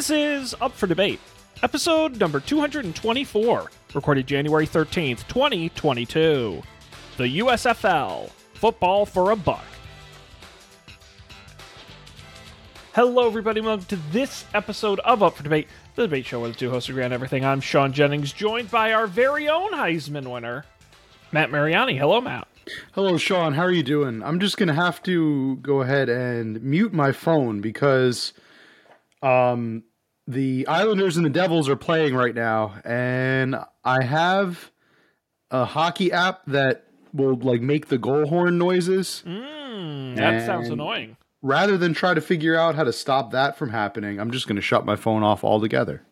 [0.00, 1.20] This is Up for Debate,
[1.62, 6.62] episode number 224, recorded January 13th, 2022.
[7.18, 9.62] The USFL, football for a buck.
[12.94, 13.60] Hello, everybody.
[13.60, 16.88] Welcome to this episode of Up for Debate, the debate show where the two hosts
[16.88, 17.44] agree on everything.
[17.44, 20.64] I'm Sean Jennings, joined by our very own Heisman winner,
[21.30, 21.98] Matt Mariani.
[21.98, 22.48] Hello, Matt.
[22.92, 23.52] Hello, Sean.
[23.52, 24.22] How are you doing?
[24.22, 28.32] I'm just gonna have to go ahead and mute my phone because,
[29.22, 29.82] um,
[30.30, 34.70] the Islanders and the Devils are playing right now, and I have
[35.50, 39.22] a hockey app that will like make the goal horn noises.
[39.26, 41.16] Mm, that sounds annoying.
[41.42, 44.60] Rather than try to figure out how to stop that from happening, I'm just gonna
[44.60, 46.02] shut my phone off altogether.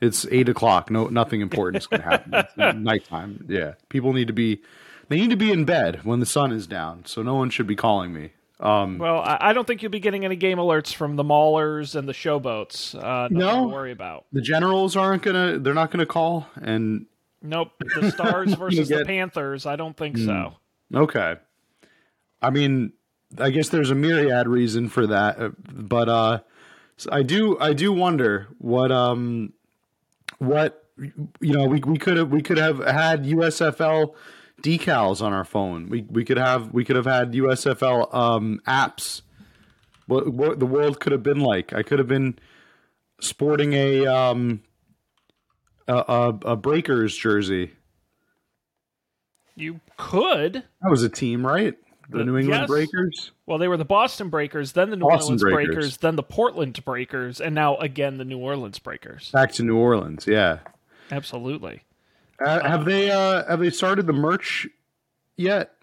[0.00, 0.90] It's eight o'clock.
[0.90, 2.32] No, nothing important is gonna happen.
[2.34, 3.44] It's nighttime.
[3.48, 4.62] Yeah, people need to be.
[5.08, 7.66] They need to be in bed when the sun is down, so no one should
[7.66, 8.32] be calling me.
[8.60, 11.94] Um, Well, I, I don't think you'll be getting any game alerts from the Maulers
[11.94, 12.94] and the Showboats.
[12.94, 13.68] Uh, No.
[13.68, 14.26] to worry about.
[14.32, 17.06] the generals aren't gonna they're not gonna call and
[17.40, 17.70] Nope.
[18.00, 19.64] The Stars versus the Panthers.
[19.64, 20.54] I don't think so.
[20.94, 21.36] okay
[22.40, 22.92] i mean
[23.38, 26.38] i guess there's a myriad reason for that uh, but uh
[27.12, 29.52] i do i do wonder what um
[30.38, 30.84] what
[31.40, 34.14] you know we, we could have we could have had usfl
[34.62, 39.22] decals on our phone we we could have we could have had usfl um apps
[40.06, 42.36] what what the world could have been like i could have been
[43.20, 44.60] sporting a um
[45.86, 47.72] a, a, a breakers jersey
[49.56, 50.52] You could.
[50.54, 51.74] That was a team, right?
[52.10, 52.68] The Uh, New England yes.
[52.68, 53.32] Breakers.
[53.44, 55.74] Well, they were the Boston Breakers, then the New Boston Orleans Breakers.
[55.74, 55.96] Breakers.
[55.96, 59.30] then the Portland Breakers, and now again the New Orleans Breakers.
[59.32, 60.26] Back to New Orleans.
[60.28, 60.60] Yeah.
[61.10, 61.82] Absolutely.
[62.40, 64.66] Uh, have they uh, have they started the merch
[65.36, 65.74] yet?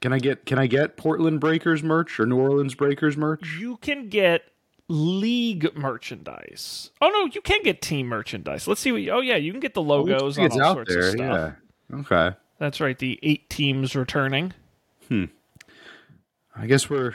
[0.00, 3.56] Can I get can I get Portland Breakers merch or New Orleans Breakers merch?
[3.58, 4.42] You can get
[4.88, 6.90] league merchandise.
[7.00, 8.68] Oh no, you can get team merchandise.
[8.68, 9.02] Let's see what.
[9.02, 11.00] You, oh yeah, you can get the logos on all sorts there.
[11.00, 11.54] of stuff.
[11.90, 11.98] Yeah.
[12.00, 12.36] Okay.
[12.58, 12.98] That's right.
[12.98, 14.52] The eight teams returning.
[15.08, 15.24] Hmm.
[16.54, 17.14] I guess we're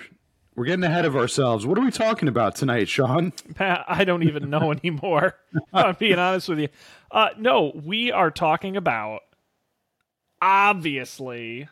[0.56, 1.66] we're getting ahead of ourselves.
[1.66, 3.32] What are we talking about tonight, Sean?
[3.56, 5.36] Pat, I don't even know anymore.
[5.74, 6.70] I'm being honest with you.
[7.12, 9.22] Uh, no, we are talking about
[10.42, 11.68] obviously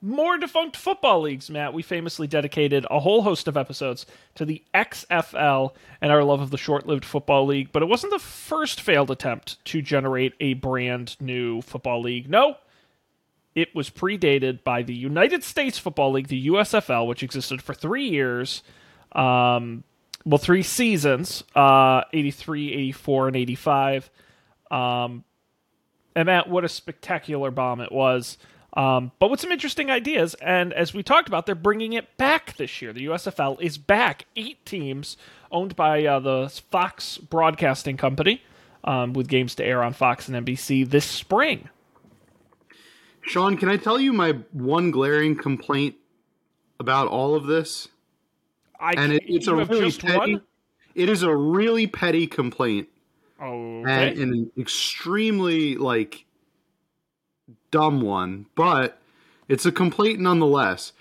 [0.00, 1.48] more defunct football leagues.
[1.48, 6.42] Matt, we famously dedicated a whole host of episodes to the XFL and our love
[6.42, 10.54] of the short-lived football league, but it wasn't the first failed attempt to generate a
[10.54, 12.28] brand new football league.
[12.28, 12.56] No.
[13.54, 18.08] It was predated by the United States Football League, the USFL, which existed for three
[18.08, 18.62] years.
[19.12, 19.84] Um,
[20.24, 24.10] well, three seasons, uh, 83, 84, and 85.
[24.70, 25.24] Um,
[26.16, 28.38] and Matt, what a spectacular bomb it was.
[28.76, 30.34] Um, but with some interesting ideas.
[30.34, 32.92] And as we talked about, they're bringing it back this year.
[32.92, 34.26] The USFL is back.
[34.34, 35.16] Eight teams
[35.52, 38.42] owned by uh, the Fox Broadcasting Company,
[38.82, 41.68] um, with games to air on Fox and NBC this spring.
[43.26, 45.96] Sean, can I tell you my one glaring complaint
[46.78, 47.88] about all of this?
[48.78, 50.18] I, And it, it's a really petty.
[50.18, 50.42] one?
[50.94, 52.88] It is a really petty complaint.
[53.40, 54.08] Okay.
[54.08, 56.24] and an extremely like
[57.70, 59.00] dumb one, but
[59.48, 60.92] it's a complaint nonetheless.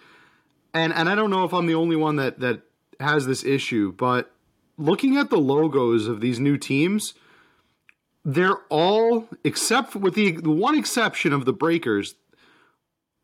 [0.73, 2.61] And and I don't know if I'm the only one that that
[2.99, 4.31] has this issue, but
[4.77, 7.13] looking at the logos of these new teams,
[8.25, 12.15] they're all except with the, the one exception of the Breakers,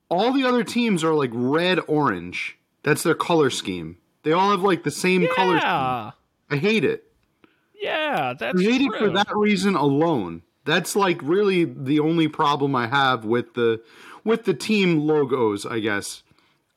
[0.09, 2.57] all the other teams are like red orange.
[2.83, 3.97] That's their color scheme.
[4.23, 5.69] They all have like the same color scheme.
[5.69, 6.11] yeah.
[6.49, 7.05] I hate it.
[7.79, 8.99] Yeah, that's I hate it true.
[8.99, 10.41] for that reason alone.
[10.65, 13.81] That's like really the only problem I have with the
[14.23, 16.23] with the team logos, I guess.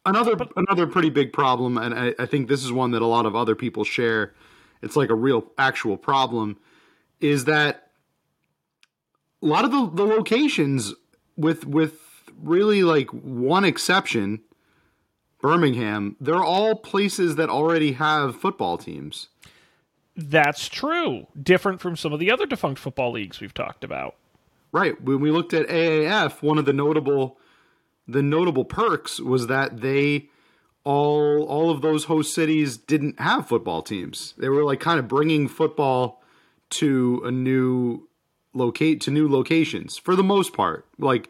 [0.07, 3.27] Another another pretty big problem, and I, I think this is one that a lot
[3.27, 4.35] of other people share.
[4.81, 6.59] It's like a real actual problem,
[7.21, 7.92] is that
[9.43, 10.95] a lot of the, the locations
[11.37, 12.01] with with
[12.41, 14.41] really like one exception,
[15.41, 19.29] Birmingham, they're all places that already have football teams.
[20.17, 21.27] That's true.
[21.41, 24.17] Different from some of the other defunct football leagues we've talked about.
[24.71, 25.01] Right.
[25.03, 27.39] When we looked at AAF, one of the notable
[28.09, 30.29] the notable perks was that they
[30.85, 34.35] all all of those host cities didn't have football teams.
[34.39, 36.23] They were like kind of bringing football
[36.71, 38.09] to a new
[38.55, 40.87] locate to new locations for the most part.
[40.99, 41.29] Like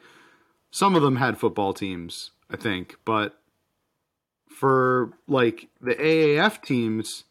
[0.70, 3.38] some of them had football teams, I think, but
[4.48, 7.24] for like the AAF teams,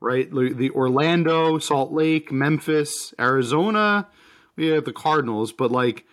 [0.00, 0.30] right?
[0.30, 4.08] The Orlando, Salt Lake, Memphis, Arizona,
[4.56, 6.04] we have the Cardinals, but like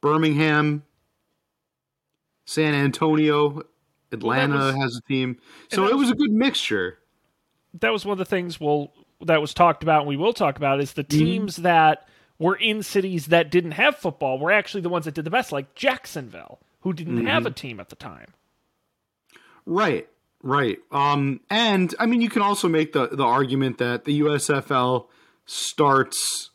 [0.00, 0.82] Birmingham,
[2.46, 3.62] San Antonio,
[4.12, 5.38] Atlanta was- has a team.
[5.70, 6.98] So that it was- was a good mixture.
[7.74, 8.92] That was one of the things we'll
[9.22, 11.18] that was talked about, and we will talk about, is the Mm-hmm.
[11.24, 12.06] teams that
[12.38, 15.52] were in cities that didn't have football were actually the ones that did the best,
[15.52, 17.26] like Jacksonville, who didn't Mm-hmm.
[17.26, 18.34] have a team at the time.
[19.64, 20.08] Right,
[20.42, 20.78] right.
[20.92, 25.06] Um, and I mean, you can also make the the argument that the USFL
[25.44, 26.50] starts,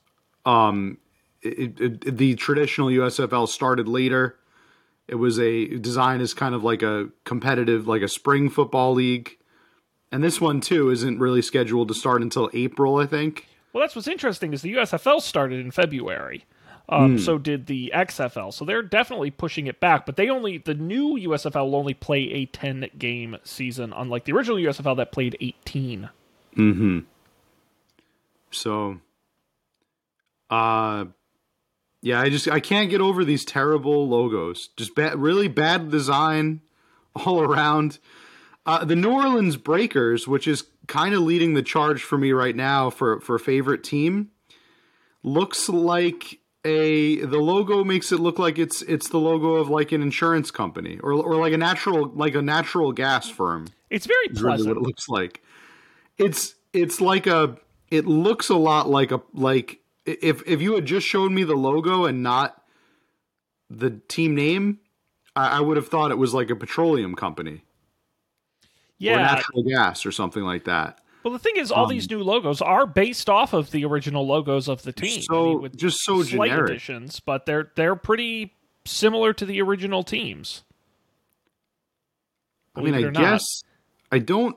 [0.45, 0.97] um,
[1.41, 4.37] it, it, the traditional USFL started later.
[5.07, 9.37] It was a design as kind of like a competitive, like a spring football league,
[10.11, 13.47] and this one too isn't really scheduled to start until April, I think.
[13.73, 16.45] Well, that's what's interesting is the USFL started in February.
[16.89, 18.53] Um, So did the XFL.
[18.53, 22.23] So they're definitely pushing it back, but they only the new USFL will only play
[22.31, 26.09] a ten game season, unlike the original USFL that played eighteen.
[26.55, 26.99] Hmm.
[28.49, 28.99] So,
[30.49, 31.05] uh,
[32.01, 34.69] yeah, I just I can't get over these terrible logos.
[34.75, 36.59] Just bad, really bad design
[37.15, 37.99] all around.
[38.65, 42.55] Uh, the New Orleans Breakers, which is kind of leading the charge for me right
[42.55, 44.29] now for for favorite team,
[45.23, 49.91] looks like a the logo makes it look like it's it's the logo of like
[49.91, 53.67] an insurance company or or like a natural like a natural gas firm.
[53.89, 55.43] It's very is really what it looks like.
[56.17, 57.57] It's it's like a
[57.89, 61.55] it looks a lot like a like if if you had just shown me the
[61.55, 62.63] logo and not
[63.71, 64.79] the team name,
[65.35, 67.63] I, I would have thought it was like a petroleum company
[69.01, 69.17] or yeah.
[69.17, 70.99] natural gas or something like that.
[71.23, 74.67] Well, the thing is, all these new logos are based off of the original logos
[74.67, 75.21] of the team.
[75.21, 76.71] So- I mean, with just so slight generic.
[76.71, 78.55] additions, but they're they're pretty
[78.85, 80.63] similar to the original teams.
[82.75, 83.21] I mean, I or not.
[83.21, 83.63] guess
[84.11, 84.55] I don't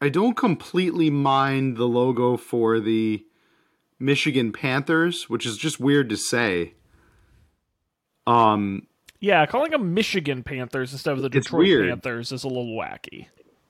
[0.00, 3.24] I don't completely mind the logo for the
[3.98, 6.74] Michigan Panthers, which is just weird to say.
[8.26, 8.86] Um
[9.20, 11.88] Yeah, calling them Michigan Panthers instead of the Detroit.
[11.88, 13.26] Panthers is a little wacky.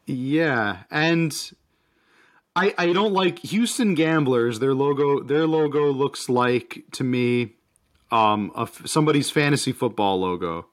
[0.07, 1.53] Yeah, and
[2.55, 4.59] I I don't like Houston Gamblers.
[4.59, 7.55] Their logo their logo looks like to me
[8.11, 10.67] um a f somebody's fantasy football logo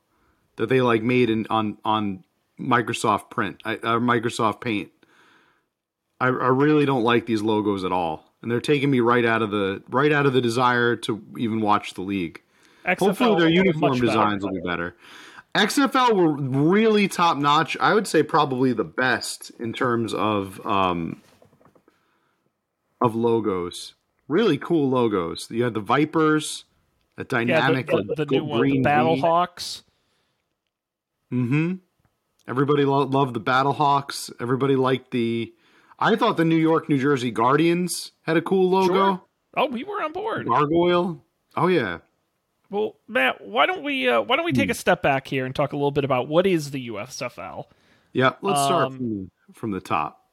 [0.57, 2.23] that they like made in on on
[2.59, 4.91] Microsoft Print I, or Microsoft Paint.
[6.19, 9.41] I, I really don't like these logos at all, and they're taking me right out
[9.41, 12.41] of the right out of the desire to even watch the league.
[12.99, 14.05] Hopefully, their uniform better.
[14.05, 14.95] designs will be better.
[15.55, 17.75] XFL were really top notch.
[17.79, 21.21] I would say probably the best in terms of um,
[23.01, 23.95] of logos.
[24.27, 25.47] Really cool logos.
[25.49, 26.63] You had the Vipers,
[27.17, 29.83] a Yeah, the, dynamic the, the new one, the green Battle Hawks.
[31.31, 31.75] Mm-hmm.
[32.47, 34.31] Everybody lo- loved the Battlehawks.
[34.39, 35.53] Everybody liked the.
[35.99, 38.93] I thought the New York, New Jersey Guardians had a cool logo.
[38.93, 39.21] Sure.
[39.55, 40.47] Oh, we were on board.
[40.47, 41.23] Gargoyle.
[41.55, 41.99] Oh yeah.
[42.71, 44.71] Well, Matt, why don't we uh, why don't we take Hmm.
[44.71, 47.65] a step back here and talk a little bit about what is the USFL?
[48.13, 48.33] Yeah.
[48.41, 50.25] Let's start Um, from, from the top.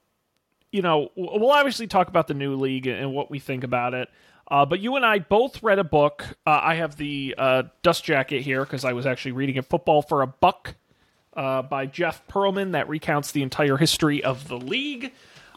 [0.73, 4.09] you know, we'll obviously talk about the new league and what we think about it.
[4.51, 6.25] Uh, but you and I both read a book.
[6.47, 10.01] Uh, I have the uh, dust jacket here because I was actually reading it, "Football
[10.03, 10.75] for a Buck"
[11.37, 15.13] uh, by Jeff Pearlman, that recounts the entire history of the league.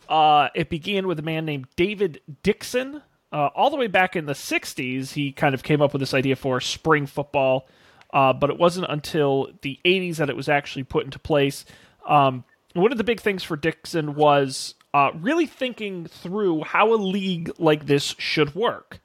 [0.09, 3.01] Uh, it began with a man named David Dixon.
[3.31, 6.13] Uh, all the way back in the '60s, he kind of came up with this
[6.13, 7.67] idea for spring football.
[8.13, 11.65] Uh, but it wasn't until the 80s that it was actually put into place.
[12.05, 16.95] Um, one of the big things for Dixon was uh, really thinking through how a
[16.95, 19.01] league like this should work.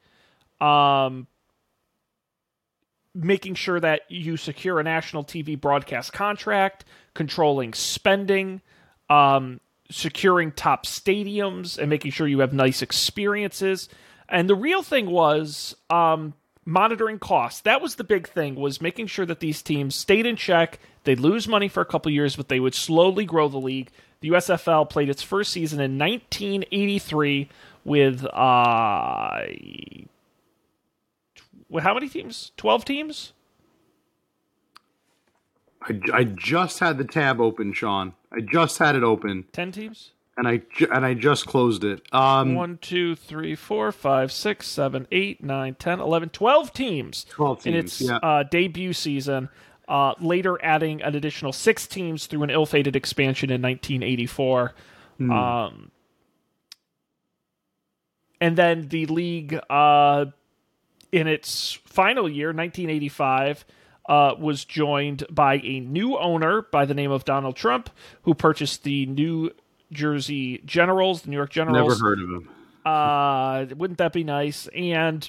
[0.60, 1.26] Um,
[3.14, 8.60] making sure that you secure a national TV broadcast contract, controlling spending,
[9.08, 13.88] um, securing top stadiums, and making sure you have nice experiences.
[14.28, 17.60] And the real thing was um, monitoring costs.
[17.62, 20.78] That was the big thing was making sure that these teams stayed in check.
[21.04, 23.90] They'd lose money for a couple years, but they would slowly grow the league.
[24.20, 27.48] The USFL played its first season in 1983
[27.84, 29.42] with uh,
[31.78, 32.52] how many teams?
[32.56, 33.32] 12 teams?
[35.82, 38.14] I, I just had the tab open, Sean.
[38.32, 40.12] I just had it open, 10 teams?
[40.36, 42.02] And I ju- and I just closed it.
[42.12, 47.66] Um, One, two, three, four, five, six, seven, eight, nine, 10, 11, 12 teams 12
[47.66, 48.16] in teams, its yeah.
[48.16, 49.48] uh, debut season.
[49.88, 54.74] Uh, later adding an additional six teams through an ill-fated expansion in 1984.
[55.18, 55.30] Hmm.
[55.30, 55.90] Um,
[58.40, 60.26] and then the league, uh,
[61.12, 63.64] in its final year, 1985,
[64.08, 67.90] uh, was joined by a new owner by the name of Donald Trump,
[68.22, 69.52] who purchased the New
[69.92, 72.00] Jersey Generals, the New York Generals.
[72.00, 72.48] Never heard of him.
[72.84, 74.68] Uh, wouldn't that be nice?
[74.68, 75.28] And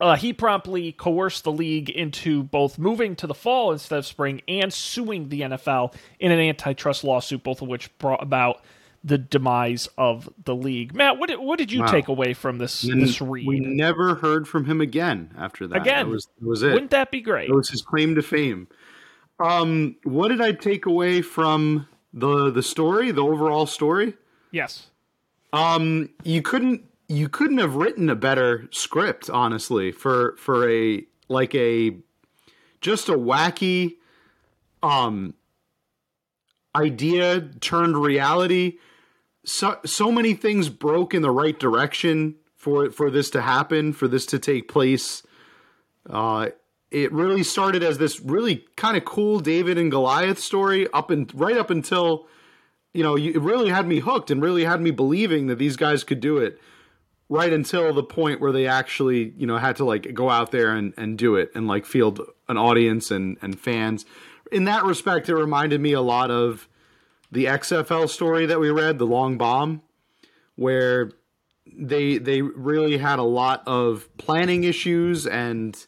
[0.00, 4.42] uh, he promptly coerced the league into both moving to the fall instead of spring
[4.46, 8.62] and suing the NFL in an antitrust lawsuit, both of which brought about
[9.02, 10.94] the demise of the league.
[10.94, 11.86] Matt, what did, what did you wow.
[11.86, 13.46] take away from this and this read?
[13.46, 15.80] We never heard from him again after that.
[15.80, 16.72] Again, that was, that was it.
[16.72, 17.48] Wouldn't that be great?
[17.48, 18.68] It was his claim to fame.
[19.38, 21.86] Um, what did I take away from
[22.16, 24.14] the the story, the overall story?
[24.50, 24.88] Yes.
[25.52, 31.54] Um, you couldn't you couldn't have written a better script, honestly, for for a like
[31.54, 31.96] a
[32.80, 33.96] just a wacky
[34.82, 35.34] um
[36.74, 38.78] idea turned reality.
[39.44, 44.08] So so many things broke in the right direction for for this to happen, for
[44.08, 45.22] this to take place.
[46.08, 46.48] Uh,
[46.90, 51.32] it really started as this really kind of cool David and Goliath story up and
[51.34, 52.26] right up until
[52.94, 56.04] you know it really had me hooked and really had me believing that these guys
[56.04, 56.60] could do it
[57.28, 60.72] right until the point where they actually you know had to like go out there
[60.72, 64.04] and, and do it and like field an audience and and fans.
[64.52, 66.68] In that respect it reminded me a lot of
[67.32, 69.82] the xfl story that we read the long bomb
[70.54, 71.10] where
[71.66, 75.86] they they really had a lot of planning issues and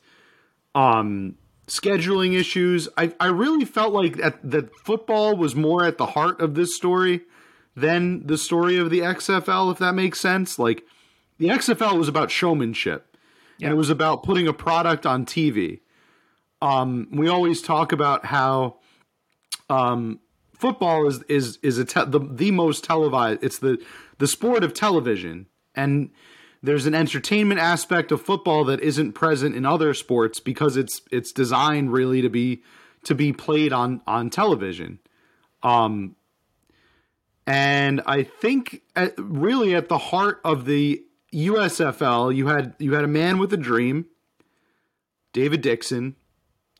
[0.78, 1.34] um,
[1.66, 2.88] scheduling issues.
[2.96, 6.76] I, I really felt like at, that football was more at the heart of this
[6.76, 7.22] story
[7.74, 10.58] than the story of the XFL, if that makes sense.
[10.58, 10.84] Like
[11.38, 13.16] the XFL was about showmanship,
[13.58, 13.66] yeah.
[13.66, 15.80] and it was about putting a product on TV.
[16.62, 18.76] Um, we always talk about how
[19.68, 20.20] um,
[20.54, 23.42] football is is is a te- the the most televised.
[23.42, 23.84] It's the
[24.18, 26.10] the sport of television, and
[26.62, 31.32] there's an entertainment aspect of football that isn't present in other sports because it's it's
[31.32, 32.62] designed really to be
[33.04, 34.98] to be played on on television.
[35.62, 36.16] Um
[37.46, 43.04] and I think at, really at the heart of the USFL, you had you had
[43.04, 44.06] a man with a dream,
[45.32, 46.16] David Dixon,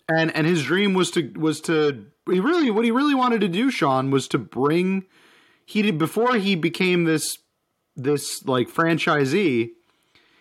[0.09, 3.49] and and his dream was to was to he really what he really wanted to
[3.49, 5.07] do, Sean, was to bring
[5.65, 7.39] he did before he became this
[7.99, 9.73] this like franchisee,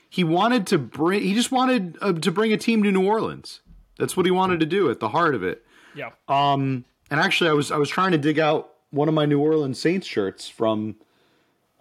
[0.10, 1.22] he wanted to bring.
[1.22, 3.62] He just wanted uh, to bring a team to New Orleans.
[3.98, 5.66] That's what he wanted to do at the heart of it.
[5.96, 6.12] Yeah.
[6.28, 6.86] Um.
[7.10, 9.80] And actually, I was I was trying to dig out one of my New Orleans
[9.80, 10.96] Saints shirts from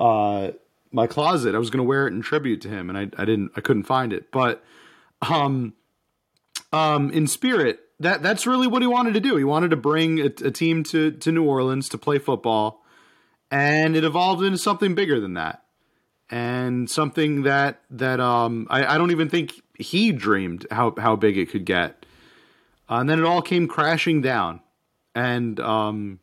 [0.00, 0.52] uh
[0.92, 1.54] my closet.
[1.54, 3.60] I was going to wear it in tribute to him, and I I didn't I
[3.60, 4.32] couldn't find it.
[4.32, 4.64] But
[5.22, 5.74] um
[6.72, 9.36] um in spirit, that that's really what he wanted to do.
[9.36, 12.84] He wanted to bring a, a team to to New Orleans to play football,
[13.50, 15.62] and it evolved into something bigger than that
[16.30, 21.38] and something that that um I, I don't even think he dreamed how how big
[21.38, 22.04] it could get.
[22.88, 24.60] Uh, and then it all came crashing down,
[25.14, 26.20] and um,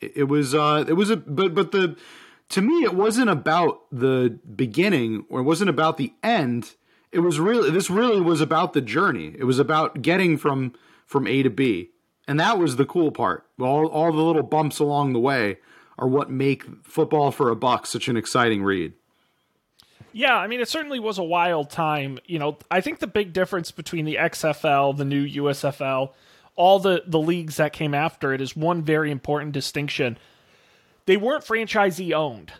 [0.00, 1.96] it, it was uh it was a but but the
[2.50, 6.74] to me it wasn't about the beginning or it wasn't about the end.
[7.10, 9.34] It was really this really was about the journey.
[9.38, 10.74] It was about getting from
[11.06, 11.90] from A to B,
[12.26, 13.46] and that was the cool part.
[13.60, 15.58] All all the little bumps along the way
[15.98, 18.92] are what make football for a buck such an exciting read.
[20.12, 22.18] Yeah, I mean, it certainly was a wild time.
[22.26, 26.12] You know, I think the big difference between the XFL, the new USFL,
[26.56, 30.18] all the, the leagues that came after it is one very important distinction.
[31.06, 32.52] They weren't franchisee owned.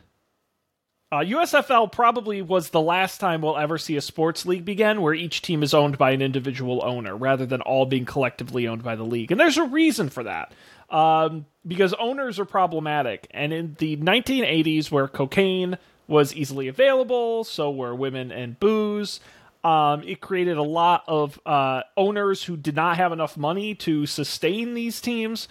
[1.11, 5.15] Uh, USFL probably was the last time we'll ever see a sports league begin where
[5.15, 8.95] each team is owned by an individual owner rather than all being collectively owned by
[8.95, 9.33] the league.
[9.33, 10.53] And there's a reason for that.
[10.91, 13.27] Um, because owners are problematic.
[13.31, 15.79] And in the 1980s, where cocaine,
[16.09, 19.21] was easily available, so were women and booze.
[19.63, 24.07] Um, it created a lot of uh, owners who did not have enough money to
[24.07, 25.47] sustain these teams.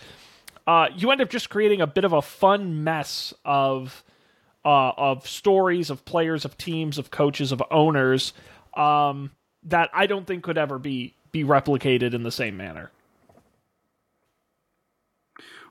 [0.66, 4.04] Uh, you end up just creating a bit of a fun mess of
[4.66, 8.34] uh, of stories of players, of teams, of coaches, of owners
[8.76, 9.32] um,
[9.64, 12.92] that I don't think could ever be be replicated in the same manner.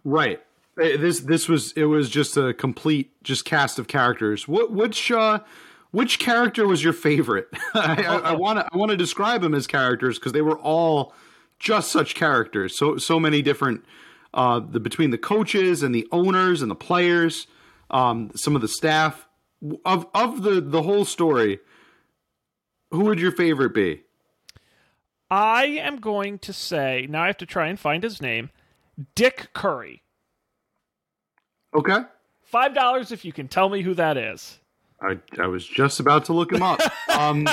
[0.04, 0.40] Right.
[0.76, 4.46] This this was it was just a complete just cast of characters.
[4.46, 5.40] What which uh
[5.90, 7.48] which character was your favorite?
[7.74, 11.14] I want to I want to describe them as characters because they were all
[11.58, 12.76] just such characters.
[12.76, 13.84] So so many different
[14.34, 17.46] uh the between the coaches and the owners and the players,
[17.90, 19.26] um some of the staff
[19.86, 21.58] of of the the whole story.
[22.90, 24.02] Who would your favorite be?
[25.30, 28.50] I am going to say now I have to try and find his name.
[29.14, 30.02] Dick Coury.
[31.76, 31.98] Okay.
[32.44, 34.58] Five dollars if you can tell me who that is.
[35.00, 36.80] I I was just about to look him up.
[37.16, 37.46] Um,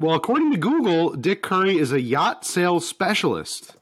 [0.00, 3.76] well, according to Google, Dick Curry is a yacht sales specialist.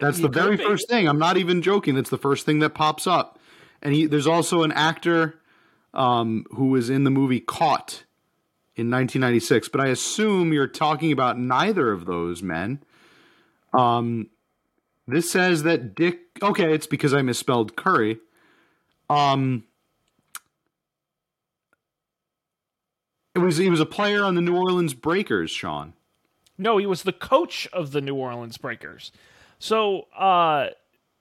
[0.00, 0.64] That's he the very be.
[0.64, 1.06] first thing.
[1.06, 1.94] I'm not even joking.
[1.94, 3.38] That's the first thing that pops up.
[3.82, 5.38] And he there's also an actor
[5.92, 8.04] um, who was in the movie Caught
[8.74, 12.82] in 1996, but I assume you're talking about neither of those men.
[13.74, 14.30] Um,
[15.06, 16.20] this says that Dick.
[16.42, 18.18] Okay, it's because I misspelled Curry.
[19.10, 19.64] Um,
[23.34, 25.94] it was he was a player on the New Orleans Breakers, Sean.
[26.58, 29.10] No, he was the coach of the New Orleans Breakers.
[29.58, 30.68] So, uh,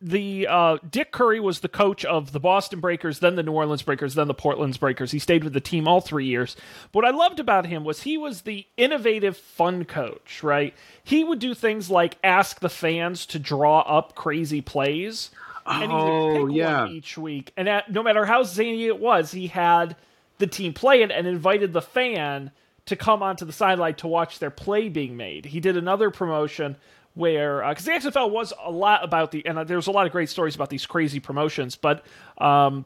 [0.02, 3.82] the uh, Dick Coury was the coach of the Boston Breakers, then the New Orleans
[3.84, 5.12] Breakers, then the Portland Breakers.
[5.12, 6.56] He stayed with the team all three years.
[6.92, 10.42] But what I loved about him was he was the innovative, fun coach.
[10.44, 10.74] Right?
[11.04, 15.30] He would do things like ask the fans to draw up crazy plays,
[15.66, 16.82] and he would Oh, pick yeah.
[16.84, 17.54] one each week.
[17.56, 19.96] And at, no matter how zany it was, he had
[20.40, 22.52] the team play it and invited the fan
[22.88, 25.46] to come onto the sideline to watch their play being made.
[25.46, 26.78] He did another promotion
[27.14, 30.12] where because the XFL was a lot about the and uh, there's a lot of
[30.12, 32.06] great stories about these crazy promotions, but
[32.38, 32.86] um,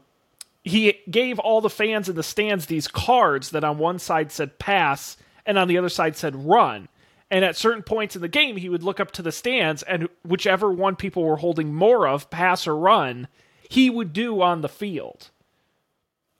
[0.62, 4.58] he gave all the fans in the stands these cards that on one side said
[4.58, 5.16] pass
[5.46, 6.88] and on the other side said run.
[7.30, 10.08] And at certain points in the game, he would look up to the stands, and
[10.24, 13.26] whichever one people were holding more of, pass or run,
[13.68, 15.30] he would do on the field.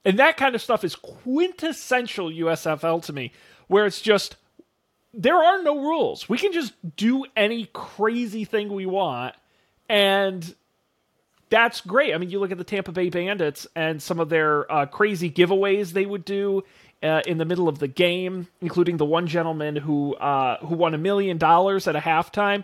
[0.05, 3.33] And that kind of stuff is quintessential USFL to me,
[3.66, 4.37] where it's just
[5.16, 6.28] there are no rules.
[6.28, 9.35] We can just do any crazy thing we want,
[9.88, 10.54] and
[11.49, 12.14] that's great.
[12.14, 15.30] I mean, you look at the Tampa Bay Bandits and some of their uh, crazy
[15.30, 16.62] giveaways they would do
[17.02, 20.94] uh, in the middle of the game, including the one gentleman who uh, who won
[20.94, 22.62] a million dollars at a halftime,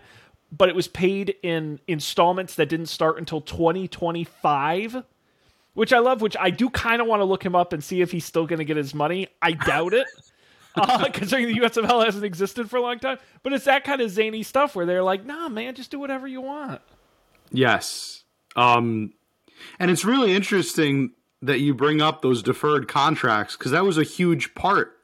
[0.51, 5.03] but it was paid in installments that didn't start until 2025
[5.73, 6.21] which I love.
[6.21, 8.45] Which I do kind of want to look him up and see if he's still
[8.45, 9.27] going to get his money.
[9.41, 10.07] I doubt it,
[10.75, 13.17] uh, considering the USFL hasn't existed for a long time.
[13.41, 16.27] But it's that kind of zany stuff where they're like, "Nah, man, just do whatever
[16.27, 16.81] you want."
[17.51, 18.23] Yes.
[18.55, 19.13] Um,
[19.79, 24.03] and it's really interesting that you bring up those deferred contracts because that was a
[24.03, 24.97] huge part.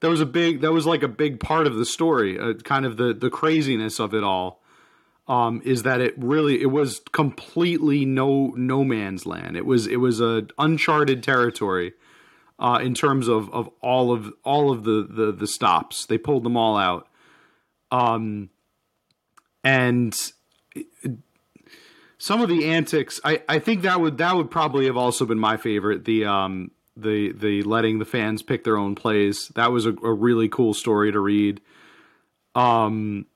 [0.00, 0.60] That was a big.
[0.60, 2.38] That was like a big part of the story.
[2.38, 4.60] Uh, kind of the the craziness of it all.
[5.26, 9.56] Um, is that it really it was completely no no man's land.
[9.56, 11.94] It was it was a uncharted territory
[12.58, 16.06] uh, in terms of, of all of all of the, the the stops.
[16.06, 17.08] They pulled them all out.
[17.90, 18.50] Um,
[19.62, 20.32] and
[22.18, 25.38] some of the antics I, I think that would that would probably have also been
[25.38, 26.04] my favorite.
[26.04, 29.48] The um the the letting the fans pick their own plays.
[29.56, 31.60] That was a, a really cool story to read.
[32.54, 33.26] Um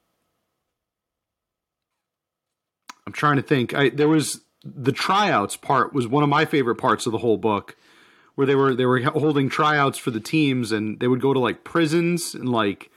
[3.07, 3.74] i'm trying to think.
[3.74, 7.38] I, there was the tryouts part was one of my favorite parts of the whole
[7.38, 7.76] book
[8.38, 11.40] where they were they were holding tryouts for the teams and they would go to
[11.40, 12.88] like prisons and like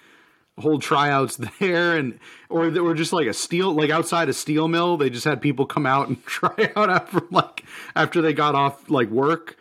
[0.60, 4.68] hold tryouts there and or they were just like a steel like outside a steel
[4.68, 7.64] mill they just had people come out and try out after like
[7.96, 9.58] after they got off like work.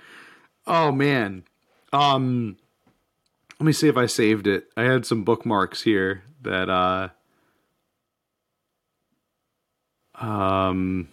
[0.67, 1.45] Oh man.
[1.95, 2.59] Um
[3.59, 4.67] let me see if i saved it.
[4.77, 7.09] I had some bookmarks here that uh
[10.15, 11.09] um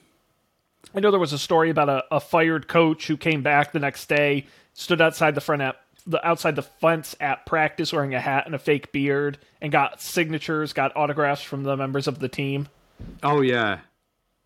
[0.97, 3.77] I know there was a story about a, a fired coach who came back the
[3.77, 5.75] next day, stood outside the front at
[6.07, 10.01] the outside the fence at practice wearing a hat and a fake beard, and got
[10.01, 12.67] signatures, got autographs from the members of the team.
[13.21, 13.81] Oh yeah.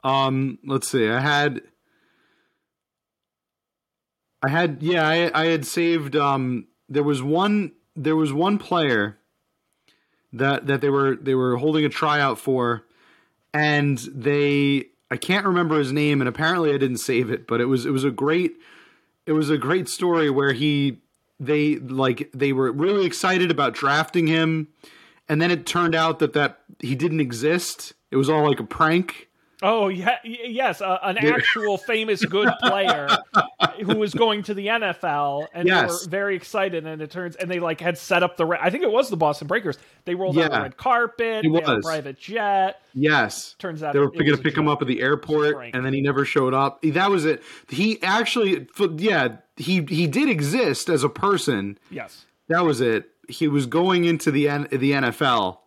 [0.03, 1.07] Um let's see.
[1.07, 1.61] I had
[4.43, 9.17] I had yeah, I I had saved um there was one there was one player
[10.33, 12.85] that that they were they were holding a tryout for
[13.53, 17.65] and they I can't remember his name and apparently I didn't save it, but it
[17.65, 18.55] was it was a great
[19.25, 21.01] it was a great story where he
[21.39, 24.69] they like they were really excited about drafting him
[25.27, 27.93] and then it turned out that that he didn't exist.
[28.09, 29.27] It was all like a prank.
[29.63, 33.07] Oh yeah, yes, uh, an actual famous good player
[33.83, 36.85] who was going to the NFL, and they were very excited.
[36.87, 38.45] And it turns, and they like had set up the.
[38.47, 39.77] Re- I think it was the Boston Breakers.
[40.05, 40.59] They rolled out Yeah.
[40.59, 41.45] a red carpet.
[41.45, 41.85] It they had a was.
[41.85, 42.81] private jet.
[42.95, 43.55] Yes.
[43.59, 46.01] Turns out they were going to pick him up at the airport and then he
[46.01, 46.81] never showed up.
[46.81, 47.43] That was it.
[47.69, 51.77] He actually yeah, he he did exist as a person.
[51.91, 52.25] Yes.
[52.47, 53.09] That was it.
[53.29, 55.59] He was going into the N- the NFL.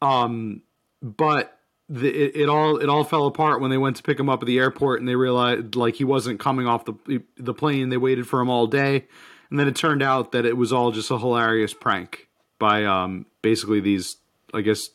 [0.00, 0.62] Um
[1.02, 1.55] but
[1.88, 4.42] the, it, it all it all fell apart when they went to pick him up
[4.42, 7.88] at the airport and they realized like he wasn't coming off the the plane.
[7.90, 9.06] They waited for him all day,
[9.50, 13.26] and then it turned out that it was all just a hilarious prank by um
[13.42, 14.16] basically these
[14.52, 14.90] I guess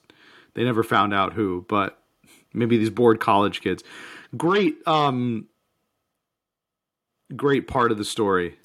[0.54, 1.98] they never found out who, but
[2.54, 3.84] maybe these bored college kids.
[4.36, 5.48] Great um
[7.34, 8.58] great part of the story.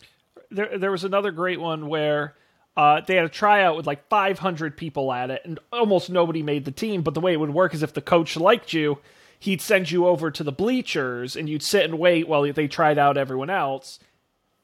[0.51, 2.35] There, there was another great one where
[2.77, 6.65] uh, they had a tryout with like 500 people at it, and almost nobody made
[6.65, 7.03] the team.
[7.03, 8.99] But the way it would work is if the coach liked you,
[9.39, 12.99] he'd send you over to the bleachers, and you'd sit and wait while they tried
[12.99, 13.99] out everyone else.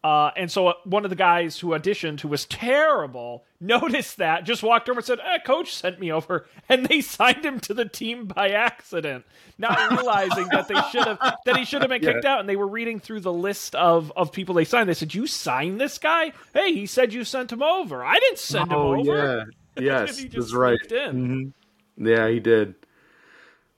[0.05, 4.45] Uh, and so uh, one of the guys who auditioned, who was terrible, noticed that,
[4.45, 7.75] just walked over and said, eh, "Coach sent me over," and they signed him to
[7.75, 9.25] the team by accident,
[9.59, 12.35] not realizing that they should have that he should have been kicked yeah.
[12.35, 12.41] out.
[12.41, 14.88] And they were reading through the list of of people they signed.
[14.88, 16.33] They said, "You signed this guy?
[16.53, 18.05] Hey, he said you sent him over.
[18.05, 20.79] I didn't send oh, him over." Yeah, yes, that's right.
[20.88, 22.07] Mm-hmm.
[22.07, 22.75] Yeah, he did.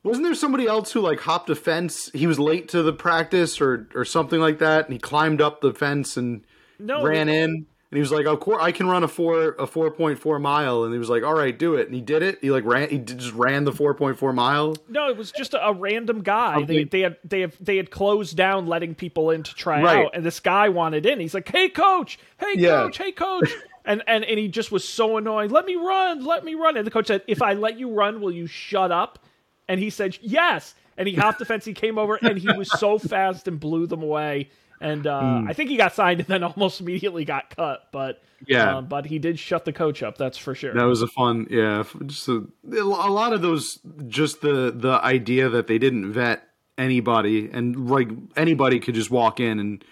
[0.04, 2.10] Wasn't there somebody else who like hopped a fence?
[2.12, 5.62] He was late to the practice or or something like that, and he climbed up
[5.62, 6.44] the fence and
[6.78, 7.50] no, ran in.
[7.50, 10.38] And he was like, "Of course, I can run a four a four point four
[10.38, 12.38] mile." And he was like, "All right, do it." And he did it.
[12.42, 12.90] He like ran.
[12.90, 14.76] He just ran the four point four mile.
[14.90, 16.64] No, it was just a, a random guy.
[16.64, 20.04] They they had they have they had closed down letting people in to try right.
[20.04, 21.18] out, and this guy wanted in.
[21.18, 22.18] He's like, "Hey, coach!
[22.38, 22.82] Hey, yeah.
[22.82, 22.98] coach!
[22.98, 23.50] Hey, coach!"
[23.86, 25.48] and and and he just was so annoying.
[25.48, 26.26] Let me run!
[26.26, 26.76] Let me run!
[26.76, 29.24] And the coach said, "If I let you run, will you shut up?"
[29.68, 30.74] And he said, yes.
[30.96, 31.64] And he hopped the fence.
[31.64, 34.50] He came over and he was so fast and blew them away.
[34.80, 35.48] And uh, mm.
[35.48, 37.88] I think he got signed and then almost immediately got cut.
[37.92, 40.18] But yeah, uh, but he did shut the coach up.
[40.18, 40.74] That's for sure.
[40.74, 41.84] That was a fun, yeah.
[42.04, 47.48] Just a, a lot of those, just the the idea that they didn't vet anybody
[47.52, 49.84] and like anybody could just walk in and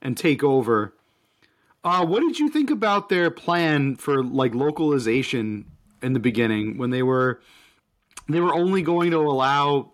[0.00, 0.94] and take over.
[1.84, 5.66] Uh, what did you think about their plan for like localization
[6.00, 7.40] in the beginning when they were?
[8.28, 9.92] They were only going to allow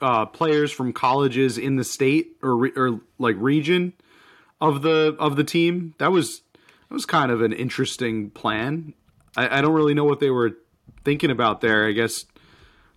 [0.00, 3.92] uh, players from colleges in the state or re- or like region
[4.60, 5.94] of the of the team.
[5.98, 6.42] That was
[6.88, 8.94] that was kind of an interesting plan.
[9.36, 10.52] I, I don't really know what they were
[11.04, 11.86] thinking about there.
[11.86, 12.26] I guess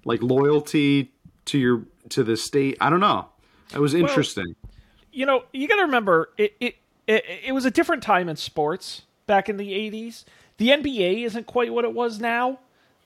[0.05, 1.11] like loyalty
[1.45, 2.77] to your to the state.
[2.81, 3.29] I don't know.
[3.71, 4.55] That was interesting.
[4.63, 4.71] Well,
[5.11, 6.75] you know, you got to remember it, it
[7.07, 10.25] it it was a different time in sports back in the 80s.
[10.57, 12.59] The NBA isn't quite what it was now.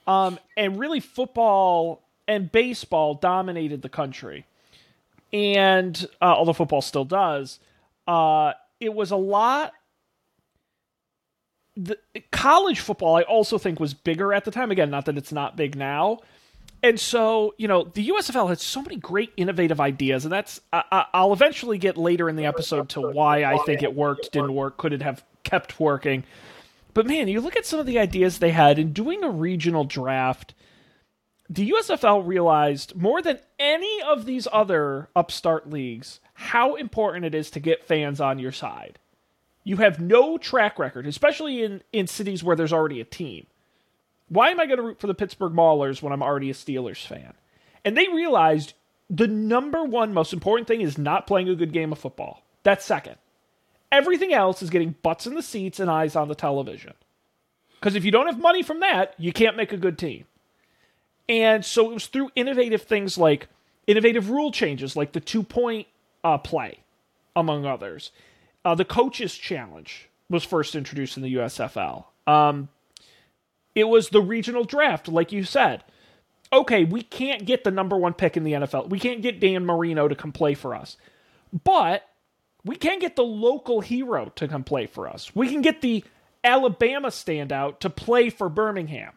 [0.08, 4.46] Um, and really, football and baseball dominated the country.
[5.34, 7.60] And uh, although football still does,
[8.08, 9.74] uh, it was a lot.
[11.76, 12.00] The
[12.32, 14.72] college football, I also think, was bigger at the time.
[14.72, 16.22] Again, not that it's not big now.
[16.84, 21.06] And so, you know, the USFL had so many great innovative ideas, and that's I,
[21.14, 24.78] I'll eventually get later in the episode to why I think it worked, didn't work,
[24.78, 26.24] could it have kept working.
[26.98, 29.84] But man, you look at some of the ideas they had in doing a regional
[29.84, 30.56] draft.
[31.48, 37.52] The USFL realized more than any of these other upstart leagues how important it is
[37.52, 38.98] to get fans on your side.
[39.64, 43.46] You have no track record, especially in, in cities where there's already a team.
[44.28, 47.06] Why am I going to root for the Pittsburgh Maulers when I'm already a Steelers
[47.06, 47.36] fan?
[47.86, 48.74] And they realized
[49.08, 52.42] the number one most important thing is not playing a good game of football.
[52.64, 53.18] That's second.
[53.92, 56.94] Everything else is getting butts in the seats and eyes on the television.
[57.80, 60.26] Because if you don't have money from that, you can't make a good team.
[61.30, 63.48] And so it was through innovative things like
[63.86, 65.88] innovative rule changes, like the two point
[66.24, 66.80] uh, play,
[67.36, 68.12] among others.
[68.66, 72.06] Uh, the coaches challenge was first introduced in the USFL.
[72.26, 72.70] Um,
[73.76, 75.84] it was the regional draft, like you said.
[76.52, 78.90] Okay, we can't get the number one pick in the NFL.
[78.90, 80.98] We can't get Dan Marino to come play for us.
[81.64, 82.08] But
[82.68, 85.36] we can't get the local hero to come play for us.
[85.36, 86.04] We can get the
[86.44, 89.14] Alabama standout to play for Birmingham.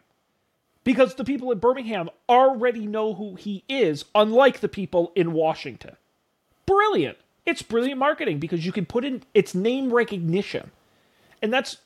[0.83, 5.95] Because the people in Birmingham already know who he is, unlike the people in Washington.
[6.65, 7.17] Brilliant.
[7.45, 10.71] It's brilliant marketing because you can put in its name recognition.
[11.41, 11.77] And that's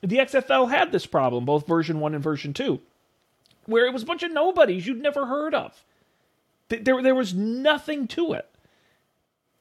[0.00, 2.80] the XFL had this problem, both version 1 and version 2,
[3.66, 5.84] where it was a bunch of nobodies you'd never heard of.
[6.68, 8.48] There, there was nothing to it.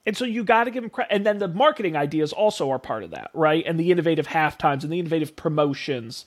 [0.06, 1.14] And so you got to give them credit.
[1.14, 3.64] And then the marketing ideas also are part of that, right?
[3.66, 6.26] And the innovative half times and the innovative promotions.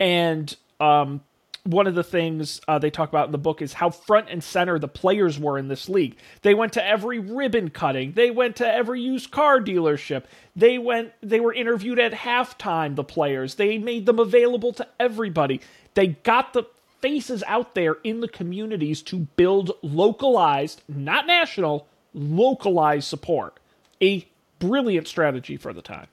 [0.00, 1.20] And um,
[1.64, 4.42] one of the things uh, they talk about in the book is how front and
[4.42, 6.16] center the players were in this league.
[6.40, 8.12] They went to every ribbon cutting.
[8.12, 10.24] They went to every used car dealership.
[10.56, 11.12] They went.
[11.22, 12.96] They were interviewed at halftime.
[12.96, 13.56] The players.
[13.56, 15.60] They made them available to everybody.
[15.92, 16.64] They got the
[17.00, 23.58] faces out there in the communities to build localized, not national, localized support.
[24.02, 24.26] A
[24.58, 26.08] brilliant strategy for the time.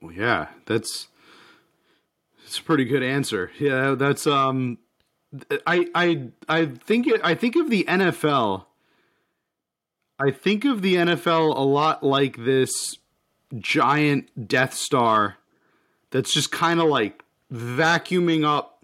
[0.00, 1.08] Well, yeah, that's
[2.42, 3.50] that's a pretty good answer.
[3.58, 4.78] Yeah, that's um,
[5.66, 8.66] I I I think I think of the NFL.
[10.18, 12.98] I think of the NFL a lot like this
[13.58, 15.36] giant Death Star
[16.10, 18.75] that's just kind of like vacuuming up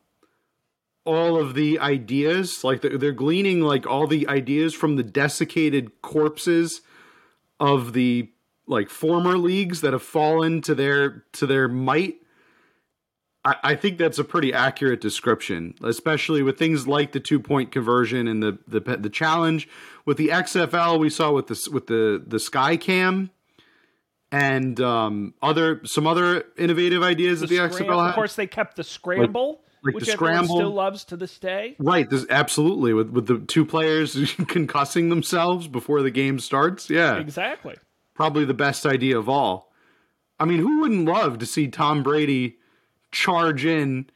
[1.04, 5.90] all of the ideas like they're, they're gleaning like all the ideas from the desiccated
[6.02, 6.80] corpses
[7.58, 8.30] of the
[8.68, 12.16] like former leagues that have fallen to their to their might
[13.44, 17.72] I, I think that's a pretty accurate description, especially with things like the two point
[17.72, 19.68] conversion and the, the the challenge
[20.06, 23.30] with the XFL we saw with the with the the Sky Cam.
[24.30, 28.08] and um, other some other innovative ideas The that the scram- XFL had.
[28.10, 30.56] of course, they kept the scramble, like which the scramble.
[30.56, 31.76] still loves to this day.
[31.78, 36.88] Right, this absolutely with with the two players concussing themselves before the game starts.
[36.88, 37.76] Yeah, Exactly.
[38.14, 39.72] probably the best idea of all.
[40.38, 42.56] I mean, who wouldn't love to see Tom Brady
[43.12, 44.06] charge in